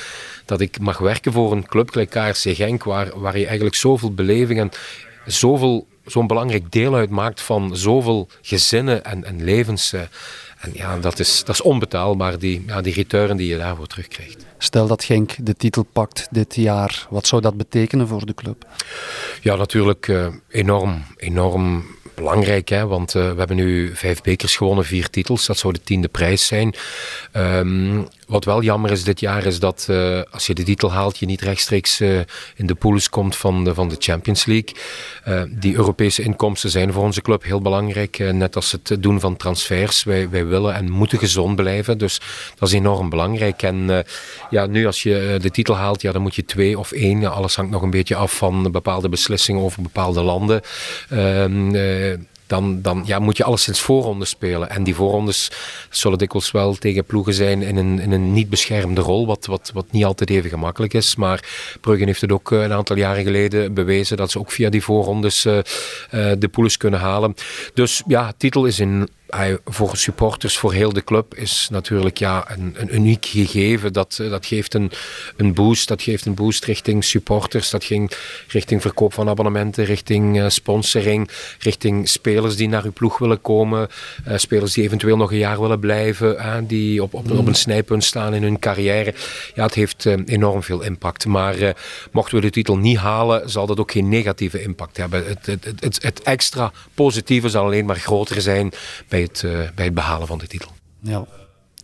dat 0.45 0.61
ik 0.61 0.79
mag 0.79 0.97
werken 0.97 1.31
voor 1.31 1.51
een 1.51 1.65
club 1.65 1.89
gelijk 1.89 2.09
KRC 2.09 2.55
Genk, 2.55 2.83
waar, 2.83 3.19
waar 3.19 3.37
je 3.37 3.45
eigenlijk 3.45 3.75
zoveel 3.75 4.13
beleving 4.13 4.59
en 4.59 4.71
zoveel, 5.25 5.87
zo'n 6.05 6.27
belangrijk 6.27 6.71
deel 6.71 6.95
uitmaakt 6.95 7.41
van 7.41 7.77
zoveel 7.77 8.27
gezinnen 8.41 9.05
en, 9.05 9.23
en 9.23 9.43
levens. 9.43 9.93
Eh. 9.93 10.01
En 10.59 10.71
ja, 10.73 10.97
dat 10.97 11.19
is, 11.19 11.43
dat 11.43 11.55
is 11.55 11.61
onbetaalbaar, 11.61 12.39
die, 12.39 12.63
ja, 12.67 12.81
die 12.81 12.93
return 12.93 13.37
die 13.37 13.47
je 13.47 13.57
daarvoor 13.57 13.87
terugkrijgt. 13.87 14.45
Stel 14.57 14.87
dat 14.87 15.03
Genk 15.03 15.35
de 15.39 15.55
titel 15.55 15.83
pakt 15.83 16.27
dit 16.31 16.55
jaar, 16.55 17.07
wat 17.09 17.27
zou 17.27 17.41
dat 17.41 17.57
betekenen 17.57 18.07
voor 18.07 18.25
de 18.25 18.33
club? 18.33 18.65
Ja, 19.41 19.55
natuurlijk 19.55 20.07
uh, 20.07 20.27
enorm, 20.49 21.03
enorm 21.17 21.85
belangrijk, 22.15 22.69
hè, 22.69 22.87
want 22.87 23.15
uh, 23.15 23.31
we 23.31 23.37
hebben 23.37 23.55
nu 23.55 23.95
vijf 23.95 24.21
bekers 24.21 24.55
gewonnen, 24.55 24.85
vier 24.85 25.09
titels. 25.09 25.45
Dat 25.45 25.57
zou 25.57 25.73
de 25.73 25.83
tiende 25.83 26.07
prijs 26.07 26.45
zijn. 26.45 26.75
Um, 27.33 28.07
wat 28.27 28.45
wel 28.45 28.61
jammer 28.61 28.91
is 28.91 29.03
dit 29.03 29.19
jaar, 29.19 29.45
is 29.45 29.59
dat 29.59 29.87
uh, 29.89 30.21
als 30.31 30.47
je 30.47 30.53
de 30.53 30.63
titel 30.63 30.91
haalt, 30.91 31.17
je 31.17 31.25
niet 31.25 31.41
rechtstreeks 31.41 32.01
uh, 32.01 32.19
in 32.55 32.65
de 32.65 32.75
pools 32.75 33.09
komt 33.09 33.35
van 33.35 33.63
de, 33.63 33.73
van 33.73 33.89
de 33.89 33.95
Champions 33.99 34.45
League. 34.45 34.73
Die 35.49 35.75
Europese 35.75 36.23
inkomsten 36.23 36.69
zijn 36.69 36.93
voor 36.93 37.03
onze 37.03 37.21
club 37.21 37.43
heel 37.43 37.61
belangrijk, 37.61 38.17
net 38.17 38.55
als 38.55 38.71
het 38.71 38.97
doen 38.99 39.19
van 39.19 39.37
transfers. 39.37 40.03
Wij, 40.03 40.29
wij 40.29 40.45
willen 40.45 40.73
en 40.73 40.89
moeten 40.89 41.17
gezond 41.17 41.55
blijven, 41.55 41.97
dus 41.97 42.21
dat 42.57 42.67
is 42.67 42.73
enorm 42.73 43.09
belangrijk. 43.09 43.61
En 43.61 44.05
ja, 44.49 44.65
nu 44.65 44.85
als 44.85 45.03
je 45.03 45.37
de 45.41 45.51
titel 45.51 45.75
haalt, 45.75 46.01
ja, 46.01 46.11
dan 46.11 46.21
moet 46.21 46.35
je 46.35 46.45
twee 46.45 46.79
of 46.79 46.91
één. 46.91 47.31
Alles 47.31 47.55
hangt 47.55 47.71
nog 47.71 47.81
een 47.81 47.89
beetje 47.89 48.15
af 48.15 48.37
van 48.37 48.71
bepaalde 48.71 49.09
beslissingen 49.09 49.61
over 49.61 49.81
bepaalde 49.81 50.21
landen 50.21 50.61
ehm, 51.09 51.71
dan, 52.47 52.81
dan 52.81 53.03
ja, 53.05 53.19
moet 53.19 53.37
je 53.37 53.43
alleszins 53.43 53.79
voorrondes 53.79 54.29
spelen. 54.29 54.69
En 54.69 54.83
die 54.83 54.95
voorrondes 54.95 55.51
zullen 55.89 56.17
dikwijls 56.17 56.51
wel 56.51 56.75
tegen 56.75 57.05
ploegen 57.05 57.33
zijn 57.33 57.61
in 57.61 57.77
een, 57.77 57.99
in 57.99 58.11
een 58.11 58.33
niet 58.33 58.49
beschermde 58.49 59.01
rol, 59.01 59.25
wat, 59.25 59.45
wat, 59.45 59.71
wat 59.73 59.85
niet 59.91 60.05
altijd 60.05 60.29
even 60.29 60.49
gemakkelijk 60.49 60.93
is. 60.93 61.15
Maar 61.15 61.43
Bruggen 61.81 62.07
heeft 62.07 62.21
het 62.21 62.31
ook 62.31 62.51
eh, 62.51 62.61
een 62.61 62.73
aantal 62.73 62.97
jaren 62.97 63.23
geleden 63.23 63.73
bewezen 63.73 64.17
dat 64.17 64.31
ze 64.31 64.39
ook 64.39 64.51
via 64.51 64.69
die 64.69 64.83
voorrondes 64.83 65.45
uh, 65.45 65.59
de 66.39 66.49
poules 66.51 66.77
kunnen 66.77 66.99
halen. 66.99 67.35
Dus 67.73 68.03
ja, 68.07 68.33
titel 68.37 68.65
is 68.65 68.79
in 68.79 69.09
voor 69.65 69.97
supporters, 69.97 70.57
voor 70.57 70.73
heel 70.73 70.93
de 70.93 71.03
club, 71.03 71.35
is 71.35 71.67
natuurlijk 71.71 72.17
ja, 72.17 72.45
een, 72.51 72.75
een 72.77 72.95
uniek 72.95 73.25
gegeven. 73.25 73.93
Dat, 73.93 74.17
eh, 74.21 74.29
dat 74.29 74.45
geeft 74.45 74.73
een, 74.73 74.91
een 75.37 75.53
boost. 75.53 75.87
Dat 75.87 76.01
geeft 76.01 76.25
een 76.25 76.33
boost 76.33 76.65
richting 76.65 77.03
supporters. 77.03 77.69
Dat 77.69 77.83
ging 77.83 78.11
richting 78.47 78.81
verkoop 78.81 79.13
van 79.13 79.29
abonnementen, 79.29 79.85
richting 79.85 80.37
uh, 80.37 80.49
sponsoring, 80.49 81.29
richting 81.59 82.09
spelers 82.09 82.55
die 82.55 82.67
naar 82.67 82.83
uw 82.83 82.91
ploeg 82.91 83.17
willen 83.17 83.41
komen. 83.41 83.87
Uh, 84.27 84.37
spelers 84.37 84.73
die 84.73 84.83
eventueel 84.83 85.17
nog 85.17 85.31
een 85.31 85.37
jaar 85.37 85.61
willen 85.61 85.79
blijven, 85.79 86.35
uh, 86.35 86.55
die 86.63 87.03
op, 87.03 87.13
op, 87.13 87.31
op, 87.31 87.47
een 87.47 87.55
snijpunt 87.55 88.03
staan 88.03 88.33
in 88.33 88.43
hun 88.43 88.59
carrière. 88.59 89.13
Ja, 89.53 89.63
het 89.63 89.73
heeft 89.73 90.05
enorm 90.05 90.63
veel 90.63 90.81
impact. 90.81 91.25
Maar 91.25 91.75
mochten 92.11 92.35
we 92.35 92.41
de 92.41 92.49
titel 92.49 92.77
niet 92.77 92.97
halen, 92.97 93.49
zal 93.49 93.65
dat 93.65 93.79
ook 93.79 93.91
geen 93.91 94.09
negatieve 94.09 94.61
impact 94.61 94.97
hebben. 94.97 95.27
Het, 95.27 95.45
het, 95.45 95.65
het, 95.79 96.03
het 96.03 96.21
extra 96.21 96.71
positieve 96.93 97.49
zal 97.49 97.65
alleen 97.65 97.85
maar 97.85 97.95
groter 97.95 98.41
zijn 98.41 98.71
bij 99.07 99.14
uh, 99.21 99.69
bij 99.75 99.85
het 99.85 99.93
behalen 99.93 100.27
van 100.27 100.37
de 100.37 100.47
titel. 100.47 100.71
Ja, 100.99 101.25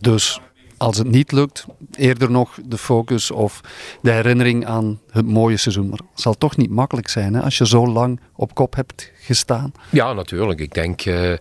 dus 0.00 0.40
als 0.76 0.98
het 0.98 1.08
niet 1.08 1.32
lukt, 1.32 1.66
eerder 1.90 2.30
nog 2.30 2.58
de 2.64 2.78
focus 2.78 3.30
of 3.30 3.60
de 4.02 4.10
herinnering 4.10 4.66
aan 4.66 5.00
het 5.10 5.26
mooie 5.26 5.56
seizoen. 5.56 5.88
Maar 5.88 5.98
het 5.98 6.20
zal 6.20 6.34
toch 6.34 6.56
niet 6.56 6.70
makkelijk 6.70 7.08
zijn 7.08 7.34
hè, 7.34 7.42
als 7.42 7.58
je 7.58 7.66
zo 7.66 7.86
lang 7.86 8.20
op 8.42 8.54
kop 8.54 8.74
hebt 8.74 9.10
gestaan. 9.20 9.72
Ja, 9.90 10.12
natuurlijk. 10.12 10.60
Ik 10.60 10.74
denk 10.74 11.04
uh, 11.04 11.30
uh, 11.30 11.36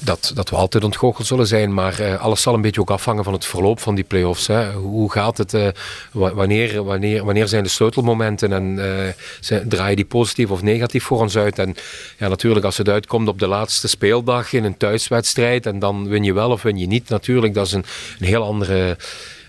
dat, 0.00 0.32
dat 0.34 0.50
we 0.50 0.56
altijd 0.56 0.84
ontgoocheld 0.84 1.26
zullen 1.26 1.46
zijn. 1.46 1.74
Maar 1.74 2.00
uh, 2.00 2.20
alles 2.22 2.42
zal 2.42 2.54
een 2.54 2.60
beetje 2.60 2.80
ook 2.80 2.90
afhangen 2.90 3.24
van 3.24 3.32
het 3.32 3.44
verloop 3.44 3.80
van 3.80 3.94
die 3.94 4.04
play-offs. 4.04 4.46
Hè. 4.46 4.72
Hoe 4.72 5.12
gaat 5.12 5.38
het? 5.38 5.56
wanneer, 6.12 6.84
wanneer, 6.84 7.24
wanneer 7.24 7.48
zijn 7.48 7.62
de 7.62 7.68
sleutelmomenten? 7.68 8.52
En 8.52 8.78
zijn, 9.40 9.68
draaien 9.68 9.96
die 9.96 10.04
positief 10.04 10.50
of 10.50 10.62
negatief 10.62 11.04
voor 11.04 11.20
ons 11.20 11.36
uit? 11.36 11.58
En 11.58 11.74
ja, 12.18 12.28
natuurlijk, 12.28 12.64
als 12.64 12.78
het 12.78 12.88
uitkomt 12.88 13.28
op 13.28 13.38
de 13.38 13.46
laatste 13.46 13.88
speeldag 13.88 14.52
in 14.52 14.64
een 14.64 14.76
thuiswedstrijd. 14.76 15.66
En 15.66 15.78
dan 15.78 16.08
win 16.08 16.24
je 16.24 16.32
wel 16.32 16.50
of 16.50 16.62
win 16.62 16.78
je 16.78 16.86
niet. 16.86 17.08
Natuurlijk, 17.08 17.54
dat 17.54 17.66
is 17.66 17.72
een, 17.72 17.84
een 18.18 18.26
heel 18.26 18.42
andere 18.42 18.96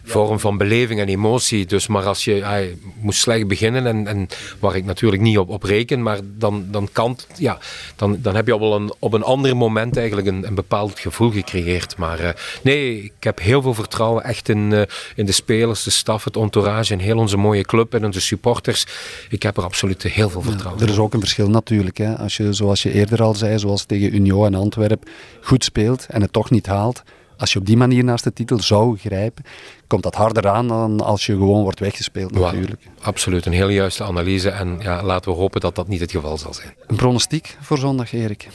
vorm 0.04 0.40
van 0.40 0.58
beleving 0.58 1.00
en 1.00 1.08
emotie. 1.08 1.66
Dus 1.66 1.88
maar 1.88 2.06
als 2.06 2.24
je 2.24 2.44
hij 2.44 2.78
moest 3.00 3.20
slecht 3.20 3.48
beginnen 3.48 3.88
en, 3.88 4.08
en 4.08 4.28
waar 4.60 4.76
ik 4.76 4.86
natuurlijk 4.86 5.22
niet 5.22 5.38
op, 5.38 5.50
op 5.50 5.64
reken, 5.64 6.02
maar 6.02 6.20
dan, 6.38 6.66
dan 6.72 6.90
kan 6.92 7.18
ja, 7.38 7.58
dan, 7.96 8.18
dan 8.22 8.36
heb 8.36 8.48
je 8.48 8.56
op 8.56 8.62
een, 8.62 8.94
op 9.00 9.14
een 9.14 9.24
ander 9.24 9.58
moment 9.58 9.98
eigenlijk 9.98 10.28
een, 10.28 10.48
een 10.48 10.56
bepaald 10.56 11.00
gevoel 11.00 11.32
gecreëerd. 11.32 11.98
Maar 11.98 12.22
uh, 12.22 12.30
nee, 12.62 13.04
ik 13.04 13.24
heb 13.24 13.40
heel 13.40 13.62
veel 13.62 13.74
vertrouwen 13.74 14.24
echt 14.24 14.50
in, 14.50 14.72
uh, 14.72 14.82
in 15.16 15.26
de 15.26 15.32
spelers, 15.32 15.84
de 15.84 15.92
staf, 15.92 16.24
het 16.24 16.36
entourage 16.36 16.94
en 16.94 17.00
heel 17.00 17.18
onze 17.18 17.38
mooie 17.38 17.64
club 17.64 17.94
en 17.94 18.06
onze 18.06 18.22
supporters. 18.22 18.86
Ik 19.30 19.44
heb 19.44 19.58
er 19.58 19.64
absoluut 19.64 20.04
heel 20.04 20.30
veel 20.30 20.42
vertrouwen 20.42 20.80
ja, 20.80 20.86
Er 20.86 20.92
is 20.92 21.00
ook 21.00 21.14
een 21.14 21.20
verschil 21.20 21.50
natuurlijk. 21.50 21.98
Hè. 21.98 22.18
Als 22.18 22.38
je, 22.38 22.54
zoals 22.54 22.84
je 22.84 22.92
eerder 22.92 23.22
al 23.22 23.36
zei, 23.36 23.60
zoals 23.60 23.84
tegen 23.84 24.16
Union 24.16 24.46
en 24.46 24.56
Antwerpen, 24.56 25.10
goed 25.42 25.64
speelt 25.64 26.06
en 26.10 26.22
het 26.22 26.34
toch 26.34 26.50
niet 26.50 26.66
haalt 26.66 27.04
als 27.44 27.54
je 27.54 27.60
op 27.60 27.66
die 27.66 27.78
manier 27.78 28.04
naast 28.04 28.24
de 28.24 28.34
titel 28.34 28.60
zou 28.62 28.98
grijpen, 28.98 29.44
komt 29.88 30.04
dat 30.04 30.16
harder 30.16 30.48
aan 30.48 30.68
dan 30.68 31.02
als 31.02 31.26
je 31.26 31.34
gewoon 31.34 31.64
wordt 31.64 31.80
weggespeeld 31.80 32.32
natuurlijk. 32.32 32.82
absoluut, 33.02 33.46
een 33.46 33.54
heel 33.54 33.70
juiste 33.70 34.04
analyse 34.04 34.50
en 34.50 34.78
ja, 34.80 35.04
laten 35.04 35.32
we 35.32 35.38
hopen 35.38 35.62
dat 35.62 35.76
dat 35.76 35.88
niet 35.88 36.00
het 36.00 36.12
geval 36.12 36.38
zal 36.38 36.54
zijn. 36.54 36.74
Een 36.88 36.96
pronostiek 36.96 37.58
voor 37.62 37.78
zondag, 37.78 38.14
Erik? 38.14 38.48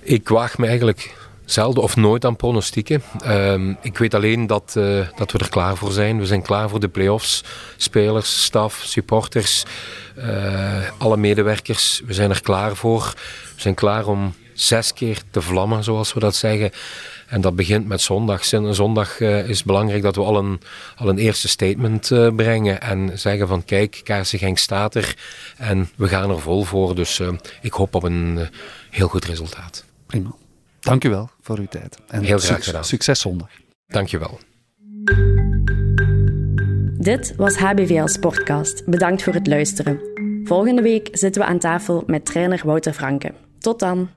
Ik 0.00 0.28
waag 0.28 0.58
me 0.58 0.66
eigenlijk 0.66 1.16
zelden 1.44 1.82
of 1.82 1.96
nooit 1.96 2.24
aan 2.24 2.36
pronostieken. 2.36 3.02
Uh, 3.26 3.74
ik 3.80 3.98
weet 3.98 4.14
alleen 4.14 4.46
dat, 4.46 4.74
uh, 4.78 5.06
dat 5.16 5.32
we 5.32 5.38
er 5.38 5.48
klaar 5.48 5.76
voor 5.76 5.92
zijn. 5.92 6.18
We 6.18 6.26
zijn 6.26 6.42
klaar 6.42 6.68
voor 6.68 6.80
de 6.80 6.88
play-offs. 6.88 7.44
Spelers, 7.76 8.44
staf, 8.44 8.82
supporters, 8.84 9.64
uh, 10.18 10.90
alle 10.98 11.16
medewerkers. 11.16 12.02
We 12.06 12.14
zijn 12.14 12.30
er 12.30 12.42
klaar 12.42 12.76
voor. 12.76 13.12
We 13.54 13.60
zijn 13.60 13.74
klaar 13.74 14.06
om 14.06 14.34
zes 14.56 14.92
keer 14.92 15.22
te 15.30 15.42
vlammen, 15.42 15.84
zoals 15.84 16.12
we 16.12 16.20
dat 16.20 16.34
zeggen. 16.34 16.70
En 17.26 17.40
dat 17.40 17.56
begint 17.56 17.88
met 17.88 18.00
zondag. 18.00 18.44
Zondag 18.70 19.20
uh, 19.20 19.48
is 19.48 19.62
belangrijk 19.62 20.02
dat 20.02 20.16
we 20.16 20.22
al 20.22 20.36
een, 20.36 20.60
al 20.96 21.08
een 21.08 21.18
eerste 21.18 21.48
statement 21.48 22.10
uh, 22.10 22.34
brengen 22.34 22.80
en 22.80 23.18
zeggen 23.18 23.48
van 23.48 23.64
kijk, 23.64 24.00
Kaarsen 24.04 24.56
staat 24.56 24.94
er 24.94 25.16
en 25.56 25.90
we 25.96 26.08
gaan 26.08 26.30
er 26.30 26.40
vol 26.40 26.62
voor. 26.62 26.94
Dus 26.94 27.18
uh, 27.18 27.28
ik 27.60 27.72
hoop 27.72 27.94
op 27.94 28.02
een 28.02 28.48
heel 28.90 29.08
goed 29.08 29.24
resultaat. 29.24 29.84
Prima. 30.06 30.34
Dank 30.80 31.04
u 31.04 31.08
wel 31.08 31.30
voor 31.40 31.58
uw 31.58 31.66
tijd. 31.66 31.98
En 32.08 32.22
heel 32.22 32.38
graag 32.38 32.64
gedaan. 32.64 32.84
Succes 32.84 33.20
zondag. 33.20 33.48
Dank 33.86 34.08
je 34.08 34.18
wel. 34.18 34.38
Dit 36.98 37.34
was 37.36 37.56
HBVL 37.56 38.06
Sportcast. 38.06 38.84
Bedankt 38.84 39.22
voor 39.22 39.34
het 39.34 39.46
luisteren. 39.46 40.00
Volgende 40.44 40.82
week 40.82 41.08
zitten 41.12 41.42
we 41.42 41.48
aan 41.48 41.58
tafel 41.58 42.02
met 42.06 42.24
trainer 42.24 42.60
Wouter 42.64 42.92
Franke. 42.92 43.34
Tot 43.58 43.78
dan! 43.78 44.08